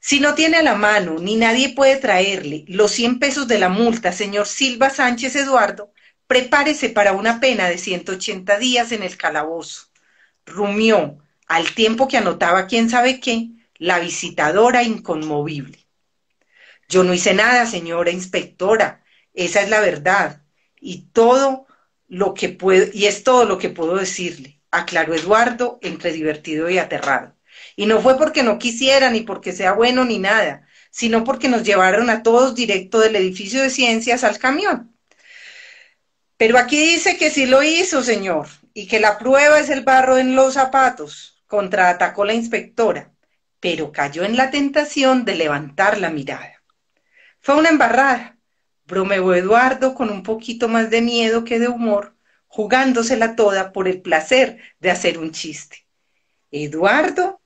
Si 0.00 0.18
no 0.18 0.34
tiene 0.34 0.56
a 0.56 0.64
la 0.64 0.74
mano, 0.74 1.18
ni 1.20 1.36
nadie 1.36 1.68
puede 1.68 1.98
traerle 1.98 2.64
los 2.66 2.90
100 2.90 3.20
pesos 3.20 3.46
de 3.46 3.60
la 3.60 3.68
multa, 3.68 4.10
señor 4.10 4.48
Silva 4.48 4.90
Sánchez 4.90 5.36
Eduardo, 5.36 5.92
prepárese 6.26 6.88
para 6.90 7.12
una 7.12 7.38
pena 7.38 7.68
de 7.68 7.78
180 7.78 8.58
días 8.58 8.90
en 8.90 9.04
el 9.04 9.16
calabozo. 9.16 9.86
Rumió, 10.46 11.18
al 11.46 11.72
tiempo 11.74 12.08
que 12.08 12.16
anotaba 12.16 12.66
quién 12.66 12.90
sabe 12.90 13.20
qué, 13.20 13.50
la 13.78 14.00
visitadora 14.00 14.82
inconmovible. 14.82 15.83
Yo 16.88 17.04
no 17.04 17.14
hice 17.14 17.34
nada, 17.34 17.66
señora 17.66 18.10
inspectora, 18.10 19.04
esa 19.32 19.62
es 19.62 19.70
la 19.70 19.80
verdad. 19.80 20.42
Y 20.80 21.08
todo 21.12 21.66
lo 22.08 22.34
que 22.34 22.48
puedo, 22.50 22.86
y 22.92 23.06
es 23.06 23.24
todo 23.24 23.44
lo 23.44 23.58
que 23.58 23.70
puedo 23.70 23.96
decirle, 23.96 24.60
aclaró 24.70 25.14
Eduardo 25.14 25.78
entre 25.82 26.12
divertido 26.12 26.68
y 26.70 26.78
aterrado. 26.78 27.34
Y 27.76 27.86
no 27.86 28.00
fue 28.00 28.18
porque 28.18 28.42
no 28.42 28.58
quisiera, 28.58 29.10
ni 29.10 29.22
porque 29.22 29.52
sea 29.52 29.72
bueno, 29.72 30.04
ni 30.04 30.18
nada, 30.18 30.66
sino 30.90 31.24
porque 31.24 31.48
nos 31.48 31.64
llevaron 31.64 32.10
a 32.10 32.22
todos 32.22 32.54
directo 32.54 33.00
del 33.00 33.16
edificio 33.16 33.62
de 33.62 33.70
ciencias 33.70 34.24
al 34.24 34.38
camión. 34.38 34.94
Pero 36.36 36.58
aquí 36.58 36.78
dice 36.80 37.16
que 37.16 37.30
sí 37.30 37.46
lo 37.46 37.62
hizo, 37.62 38.02
señor, 38.02 38.48
y 38.74 38.86
que 38.86 39.00
la 39.00 39.18
prueba 39.18 39.60
es 39.60 39.70
el 39.70 39.82
barro 39.82 40.18
en 40.18 40.36
los 40.36 40.54
zapatos, 40.54 41.42
contraatacó 41.46 42.24
la 42.24 42.34
inspectora, 42.34 43.12
pero 43.60 43.92
cayó 43.92 44.24
en 44.24 44.36
la 44.36 44.50
tentación 44.50 45.24
de 45.24 45.36
levantar 45.36 45.98
la 45.98 46.10
mirada. 46.10 46.53
Fue 47.44 47.56
una 47.56 47.68
embarrada, 47.68 48.38
bromeó 48.86 49.34
Eduardo 49.34 49.94
con 49.94 50.08
un 50.08 50.22
poquito 50.22 50.66
más 50.66 50.88
de 50.88 51.02
miedo 51.02 51.44
que 51.44 51.58
de 51.58 51.68
humor, 51.68 52.16
jugándosela 52.46 53.36
toda 53.36 53.70
por 53.70 53.86
el 53.86 54.00
placer 54.00 54.62
de 54.80 54.90
hacer 54.90 55.18
un 55.18 55.30
chiste. 55.30 55.86
¿Eduardo? 56.50 57.42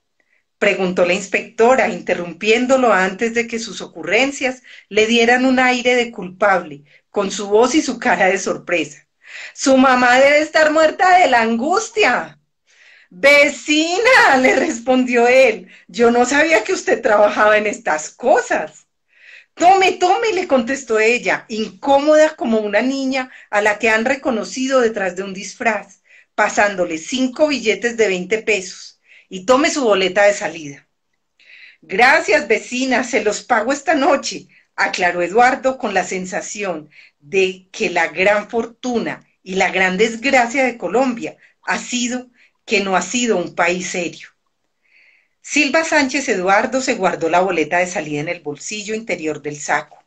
preguntó 0.57 1.05
la 1.05 1.15
inspectora, 1.15 1.89
interrumpiéndolo 1.89 2.93
antes 2.93 3.33
de 3.33 3.45
que 3.45 3.59
sus 3.59 3.81
ocurrencias 3.81 4.63
le 4.87 5.05
dieran 5.05 5.43
un 5.43 5.59
aire 5.59 5.95
de 5.95 6.11
culpable, 6.11 6.85
con 7.09 7.29
su 7.29 7.49
voz 7.49 7.75
y 7.75 7.81
su 7.81 7.99
cara 7.99 8.27
de 8.27 8.37
sorpresa. 8.37 9.05
Su 9.53 9.75
mamá 9.75 10.17
debe 10.17 10.39
estar 10.39 10.71
muerta 10.71 11.19
de 11.19 11.27
la 11.27 11.41
angustia. 11.41 12.39
Vecina, 13.09 14.37
le 14.41 14.55
respondió 14.55 15.27
él, 15.27 15.67
yo 15.89 16.09
no 16.09 16.23
sabía 16.23 16.63
que 16.63 16.71
usted 16.71 17.01
trabajaba 17.01 17.57
en 17.57 17.67
estas 17.67 18.11
cosas. 18.11 18.85
Tome, 19.59 19.91
tome, 19.91 20.31
le 20.33 20.47
contestó 20.47 20.99
ella, 20.99 21.45
incómoda 21.49 22.33
como 22.37 22.59
una 22.59 22.81
niña 22.81 23.29
a 23.49 23.61
la 23.61 23.77
que 23.77 23.89
han 23.89 24.05
reconocido 24.05 24.79
detrás 24.79 25.17
de 25.17 25.23
un 25.23 25.33
disfraz, 25.33 26.01
pasándole 26.33 26.97
cinco 26.97 27.49
billetes 27.49 27.97
de 27.97 28.07
20 28.07 28.41
pesos. 28.43 29.01
Y 29.27 29.45
tome 29.45 29.69
su 29.69 29.83
boleta 29.83 30.23
de 30.23 30.33
salida. 30.33 30.87
Gracias, 31.81 32.47
vecina, 32.47 33.03
se 33.03 33.21
los 33.21 33.43
pago 33.43 33.73
esta 33.73 33.95
noche, 33.95 34.47
aclaró 34.77 35.21
Eduardo 35.21 35.77
con 35.77 35.93
la 35.93 36.05
sensación 36.05 36.89
de 37.19 37.67
que 37.73 37.89
la 37.89 38.07
gran 38.07 38.49
fortuna 38.49 39.27
y 39.43 39.55
la 39.55 39.71
gran 39.71 39.97
desgracia 39.97 40.63
de 40.63 40.77
Colombia 40.77 41.35
ha 41.63 41.77
sido 41.77 42.29
que 42.65 42.81
no 42.81 42.95
ha 42.95 43.01
sido 43.01 43.35
un 43.35 43.55
país 43.55 43.89
serio. 43.89 44.29
Silva 45.41 45.83
Sánchez 45.83 46.27
Eduardo 46.29 46.81
se 46.81 46.95
guardó 46.95 47.29
la 47.29 47.39
boleta 47.39 47.79
de 47.79 47.87
salida 47.87 48.19
en 48.19 48.27
el 48.27 48.41
bolsillo 48.41 48.93
interior 48.93 49.41
del 49.41 49.59
saco. 49.59 50.03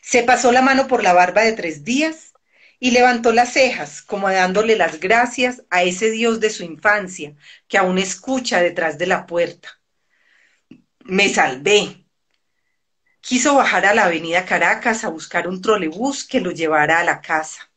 Se 0.00 0.22
pasó 0.22 0.52
la 0.52 0.62
mano 0.62 0.86
por 0.86 1.02
la 1.02 1.12
barba 1.12 1.42
de 1.42 1.52
tres 1.52 1.82
días 1.84 2.34
y 2.78 2.90
levantó 2.90 3.32
las 3.32 3.52
cejas, 3.52 4.02
como 4.02 4.28
dándole 4.28 4.76
las 4.76 5.00
gracias 5.00 5.62
a 5.70 5.82
ese 5.82 6.10
Dios 6.10 6.40
de 6.40 6.50
su 6.50 6.64
infancia 6.64 7.34
que 7.68 7.78
aún 7.78 7.98
escucha 7.98 8.60
detrás 8.60 8.98
de 8.98 9.06
la 9.06 9.26
puerta. 9.26 9.80
Me 11.04 11.28
salvé. 11.28 12.04
Quiso 13.20 13.54
bajar 13.54 13.86
a 13.86 13.94
la 13.94 14.04
avenida 14.06 14.44
Caracas 14.44 15.04
a 15.04 15.08
buscar 15.08 15.48
un 15.48 15.62
trolebús 15.62 16.24
que 16.24 16.40
lo 16.40 16.50
llevara 16.50 16.98
a 16.98 17.04
la 17.04 17.20
casa. 17.20 17.70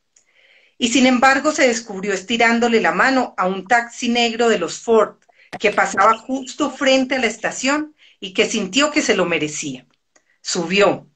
Y 0.77 0.89
sin 0.89 1.05
embargo 1.05 1.51
se 1.51 1.67
descubrió 1.67 2.11
estirándole 2.13 2.81
la 2.81 2.91
mano 2.91 3.33
a 3.37 3.45
un 3.47 3.67
taxi 3.67 4.09
negro 4.09 4.49
de 4.49 4.59
los 4.59 4.79
Ford 4.79 5.24
que 5.59 5.71
pasaba 5.71 6.17
justo 6.17 6.69
frente 6.69 7.15
a 7.15 7.19
la 7.19 7.27
estación 7.27 7.95
y 8.19 8.33
que 8.33 8.49
sintió 8.49 8.91
que 8.91 9.01
se 9.01 9.15
lo 9.15 9.25
merecía. 9.25 9.85
Subió, 10.41 11.07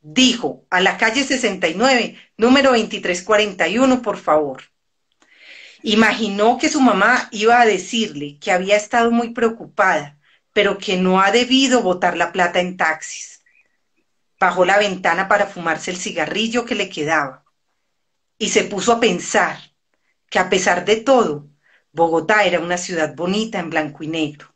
dijo, 0.00 0.66
a 0.70 0.80
la 0.80 0.96
calle 0.96 1.24
69, 1.24 2.16
número 2.36 2.70
2341, 2.70 4.02
por 4.02 4.18
favor. 4.18 4.64
Imaginó 5.82 6.58
que 6.58 6.68
su 6.68 6.80
mamá 6.80 7.28
iba 7.32 7.60
a 7.60 7.66
decirle 7.66 8.38
que 8.40 8.52
había 8.52 8.76
estado 8.76 9.10
muy 9.10 9.30
preocupada, 9.30 10.18
pero 10.52 10.78
que 10.78 10.96
no 10.96 11.20
ha 11.20 11.30
debido 11.30 11.82
botar 11.82 12.16
la 12.16 12.32
plata 12.32 12.60
en 12.60 12.76
taxis. 12.76 13.42
Bajó 14.38 14.64
la 14.64 14.78
ventana 14.78 15.28
para 15.28 15.46
fumarse 15.46 15.90
el 15.90 15.96
cigarrillo 15.96 16.64
que 16.64 16.74
le 16.74 16.88
quedaba 16.88 17.44
y 18.38 18.48
se 18.48 18.64
puso 18.64 18.92
a 18.92 19.00
pensar 19.00 19.56
que 20.28 20.40
a 20.40 20.50
pesar 20.50 20.84
de 20.84 20.96
todo, 20.96 21.48
Bogotá 21.92 22.44
era 22.44 22.58
una 22.58 22.78
ciudad 22.78 23.14
bonita 23.14 23.58
en 23.58 23.70
blanco 23.70 24.02
y 24.02 24.08
negro 24.08 24.52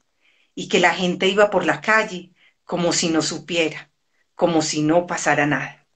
y 0.54 0.68
que 0.68 0.80
la 0.80 0.94
gente 0.94 1.28
iba 1.28 1.50
por 1.50 1.66
la 1.66 1.80
calle 1.80 2.32
como 2.64 2.92
si 2.92 3.10
no 3.10 3.20
supiera, 3.20 3.90
como 4.34 4.62
si 4.62 4.82
no 4.82 5.06
pasara 5.06 5.46
nada. 5.46 5.86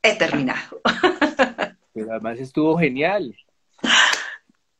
He 0.00 0.14
terminado. 0.16 0.80
Pero 1.92 2.10
además 2.12 2.38
estuvo 2.38 2.78
genial. 2.78 3.36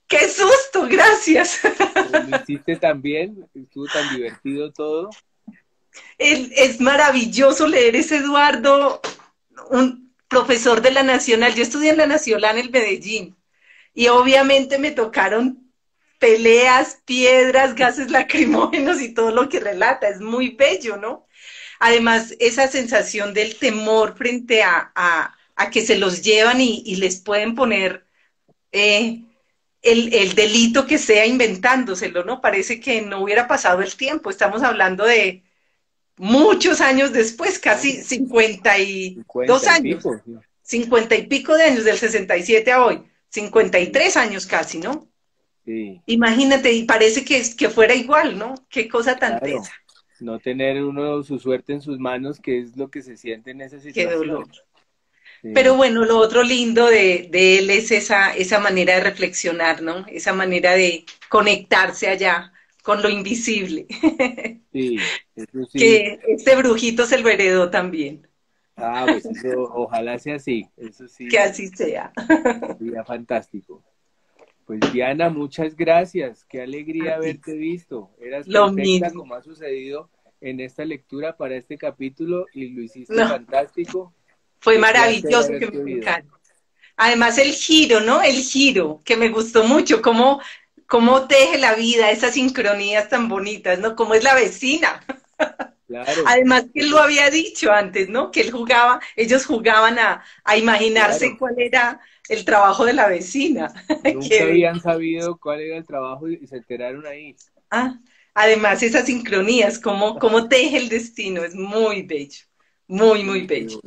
¡Qué 0.06 0.28
susto! 0.28 0.86
Gracias. 0.88 1.60
Lo 2.28 2.36
hiciste 2.38 2.76
también, 2.76 3.44
estuvo 3.54 3.86
tan 3.86 4.14
divertido 4.14 4.72
todo. 4.72 5.10
es 6.18 6.80
maravilloso 6.80 7.66
leer 7.66 7.96
ese 7.96 8.18
Eduardo, 8.18 9.00
un 9.70 10.14
profesor 10.28 10.80
de 10.80 10.92
la 10.92 11.02
Nacional. 11.02 11.54
Yo 11.54 11.62
estudié 11.62 11.90
en 11.90 11.96
la 11.96 12.06
Nacional 12.06 12.58
en 12.58 12.66
el 12.66 12.70
Medellín 12.70 13.36
y 13.94 14.08
obviamente 14.08 14.78
me 14.78 14.90
tocaron 14.90 15.72
peleas, 16.18 17.02
piedras, 17.04 17.74
gases 17.74 18.10
lacrimógenos 18.12 19.00
y 19.00 19.12
todo 19.12 19.32
lo 19.32 19.48
que 19.48 19.60
relata. 19.60 20.08
Es 20.08 20.20
muy 20.20 20.50
bello, 20.50 20.96
¿no? 20.96 21.26
Además, 21.80 22.34
esa 22.38 22.68
sensación 22.68 23.34
del 23.34 23.56
temor 23.56 24.16
frente 24.16 24.62
a, 24.62 24.92
a, 24.94 25.36
que 25.70 25.84
se 25.84 25.96
los 25.96 26.22
llevan 26.22 26.60
y, 26.60 26.96
les 26.96 27.20
pueden 27.20 27.54
poner 27.54 28.04
eh, 28.72 29.22
el, 29.82 30.12
el, 30.14 30.34
delito 30.34 30.86
que 30.86 30.98
sea 30.98 31.26
inventándoselo, 31.26 32.24
¿no? 32.24 32.40
Parece 32.40 32.80
que 32.80 33.02
no 33.02 33.22
hubiera 33.22 33.48
pasado 33.48 33.80
el 33.82 33.96
tiempo. 33.96 34.30
Estamos 34.30 34.62
hablando 34.62 35.04
de 35.04 35.42
muchos 36.16 36.80
años 36.80 37.12
después, 37.12 37.58
casi 37.58 38.02
52 38.02 39.66
años. 39.66 40.04
50 40.62 41.16
y 41.16 41.26
pico 41.26 41.56
de 41.56 41.64
años, 41.64 41.84
del 41.84 41.98
67 41.98 42.70
a 42.72 42.84
hoy. 42.84 43.02
53 43.32 44.16
años 44.16 44.46
casi, 44.46 44.78
¿no? 44.78 45.08
Sí. 45.64 46.00
Imagínate, 46.06 46.72
y 46.72 46.84
parece 46.84 47.24
que, 47.24 47.42
que 47.56 47.70
fuera 47.70 47.94
igual, 47.94 48.38
¿no? 48.38 48.54
Qué 48.68 48.88
cosa 48.88 49.16
tan 49.16 49.38
claro. 49.38 49.62
No 50.20 50.38
tener 50.38 50.82
uno 50.82 51.22
su 51.22 51.38
suerte 51.38 51.72
en 51.72 51.80
sus 51.80 51.98
manos, 51.98 52.38
que 52.40 52.60
es 52.60 52.76
lo 52.76 52.90
que 52.90 53.02
se 53.02 53.16
siente 53.16 53.52
en 53.52 53.62
esa 53.62 53.80
situación. 53.80 54.10
Qué 54.10 54.14
dolor. 54.14 54.48
Pero 55.54 55.74
bueno, 55.74 56.04
lo 56.04 56.18
otro 56.18 56.44
lindo 56.44 56.86
de, 56.86 57.28
de, 57.30 57.58
él 57.58 57.70
es 57.70 57.90
esa, 57.90 58.36
esa 58.36 58.60
manera 58.60 58.94
de 58.94 59.00
reflexionar, 59.00 59.82
¿no? 59.82 60.06
Esa 60.06 60.32
manera 60.32 60.72
de 60.74 61.04
conectarse 61.28 62.08
allá 62.08 62.52
con 62.82 63.02
lo 63.02 63.08
invisible. 63.08 63.86
Sí, 64.72 64.98
eso 65.34 65.64
sí. 65.70 65.78
Que 65.78 66.20
este 66.28 66.54
brujito 66.54 67.06
se 67.06 67.18
lo 67.18 67.28
heredó 67.28 67.70
también. 67.70 68.28
Ah, 68.76 69.04
pues 69.06 69.26
eso, 69.26 69.62
ojalá 69.74 70.18
sea 70.18 70.36
así, 70.36 70.68
eso 70.76 71.06
sí. 71.08 71.28
Que 71.28 71.38
así 71.38 71.68
sea. 71.68 72.12
Sería 72.78 73.04
fantástico. 73.04 73.82
Pues 74.64 74.80
Diana, 74.92 75.28
muchas 75.28 75.76
gracias, 75.76 76.44
qué 76.44 76.62
alegría 76.62 77.16
haberte 77.16 77.54
visto. 77.54 78.10
Eras 78.20 78.46
lo 78.46 78.74
perfecta 78.74 79.12
como 79.12 79.34
ha 79.34 79.42
sucedido 79.42 80.08
en 80.40 80.60
esta 80.60 80.84
lectura 80.84 81.36
para 81.36 81.56
este 81.56 81.76
capítulo 81.76 82.46
y 82.52 82.68
lo 82.68 82.82
hiciste 82.82 83.14
fantástico. 83.14 84.14
Fue 84.60 84.78
maravilloso 84.78 85.52
que 85.58 85.70
me 85.70 85.92
encantó. 85.92 86.38
Además 86.96 87.38
el 87.38 87.52
giro, 87.52 88.00
¿no? 88.00 88.22
El 88.22 88.36
giro, 88.36 89.00
que 89.04 89.16
me 89.16 89.28
gustó 89.28 89.64
mucho, 89.64 90.02
cómo, 90.02 90.40
cómo 90.86 91.26
teje 91.26 91.58
la 91.58 91.74
vida, 91.74 92.10
esas 92.10 92.34
sincronías 92.34 93.08
tan 93.08 93.28
bonitas, 93.28 93.78
¿no? 93.80 93.96
Como 93.96 94.14
es 94.14 94.22
la 94.22 94.34
vecina. 94.34 95.04
Claro. 95.92 96.22
Además 96.26 96.64
que 96.72 96.80
él 96.80 96.90
lo 96.90 96.98
había 96.98 97.28
dicho 97.28 97.70
antes, 97.70 98.08
¿no? 98.08 98.30
Que 98.30 98.40
él 98.40 98.50
jugaba, 98.50 98.98
ellos 99.14 99.44
jugaban 99.44 99.98
a, 99.98 100.24
a 100.42 100.56
imaginarse 100.56 101.36
cuál 101.36 101.56
era 101.58 102.00
el 102.30 102.46
trabajo 102.46 102.86
de 102.86 102.94
la 102.94 103.08
vecina. 103.08 103.70
Nunca 104.14 104.42
habían 104.42 104.80
sabido 104.80 105.36
cuál 105.36 105.60
era 105.60 105.76
el 105.76 105.84
trabajo 105.84 106.30
y 106.30 106.46
se 106.46 106.56
enteraron 106.56 107.06
ahí. 107.06 107.36
Ah, 107.70 108.00
además 108.32 108.82
esas 108.82 109.04
sincronías, 109.04 109.78
cómo, 109.78 110.18
cómo 110.18 110.48
teje 110.48 110.78
el 110.78 110.88
destino, 110.88 111.44
es 111.44 111.54
muy 111.54 112.02
bello, 112.04 112.46
muy, 112.86 113.22
muy 113.22 113.46
bello. 113.46 113.78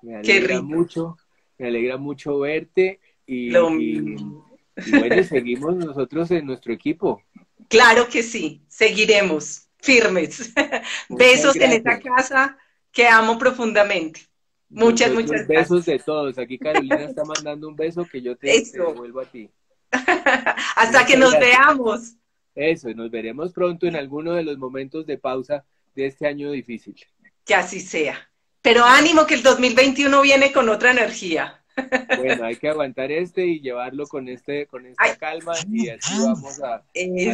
Me 0.00 0.16
alegra 0.16 0.62
mucho, 0.62 1.18
me 1.58 1.68
alegra 1.68 1.98
mucho 1.98 2.38
verte 2.38 3.00
y, 3.26 3.50
bueno, 3.50 4.44
seguimos 5.28 5.76
nosotros 5.76 6.30
en 6.30 6.46
nuestro 6.46 6.72
equipo. 6.72 7.22
Claro 7.68 8.08
que 8.08 8.22
sí, 8.22 8.62
seguiremos 8.68 9.67
firmes. 9.78 10.52
Besos 11.08 11.56
en 11.56 11.72
esta 11.72 11.98
casa 12.00 12.58
que 12.92 13.06
amo 13.06 13.38
profundamente. 13.38 14.20
Muchas, 14.68 15.12
muchas 15.12 15.46
gracias. 15.46 15.48
Besos 15.48 15.86
de 15.86 15.98
todos. 15.98 16.38
Aquí 16.38 16.58
Carolina 16.58 17.02
está 17.02 17.24
mandando 17.24 17.68
un 17.68 17.76
beso 17.76 18.04
que 18.04 18.20
yo 18.20 18.36
te, 18.36 18.62
devuelvo 18.72 19.20
a 19.20 19.24
ti. 19.24 19.50
Hasta 20.76 21.06
que 21.06 21.16
nos 21.16 21.32
veamos. 21.38 22.14
Eso, 22.54 22.92
nos 22.92 23.10
veremos 23.10 23.52
pronto 23.52 23.86
en 23.86 23.96
alguno 23.96 24.34
de 24.34 24.42
los 24.42 24.58
momentos 24.58 25.06
de 25.06 25.16
pausa 25.16 25.64
de 25.94 26.06
este 26.06 26.26
año 26.26 26.50
difícil. 26.50 26.96
Que 27.44 27.54
así 27.54 27.80
sea. 27.80 28.28
Pero 28.60 28.84
ánimo 28.84 29.26
que 29.26 29.34
el 29.34 29.42
2021 29.42 30.20
viene 30.20 30.52
con 30.52 30.68
otra 30.68 30.90
energía. 30.90 31.54
Bueno, 32.18 32.44
hay 32.44 32.56
que 32.56 32.68
aguantar 32.68 33.12
este 33.12 33.46
y 33.46 33.60
llevarlo 33.60 34.04
con 34.08 34.28
este, 34.28 34.66
con 34.66 34.84
esta 34.84 35.14
calma 35.16 35.52
y 35.70 35.88
así 35.88 36.18
vamos 36.18 36.60
a, 36.60 36.82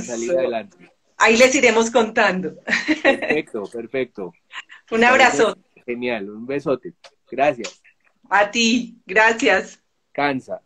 salir 0.02 0.32
adelante. 0.32 0.92
Ahí 1.16 1.36
les 1.36 1.54
iremos 1.54 1.90
contando. 1.90 2.56
Perfecto, 3.02 3.62
perfecto. 3.72 4.32
Un 4.90 5.04
abrazo. 5.04 5.56
Genial, 5.86 6.30
un 6.30 6.46
besote. 6.46 6.94
Gracias. 7.30 7.82
A 8.30 8.50
ti, 8.50 8.98
gracias. 9.06 9.80
Cansa. 10.12 10.62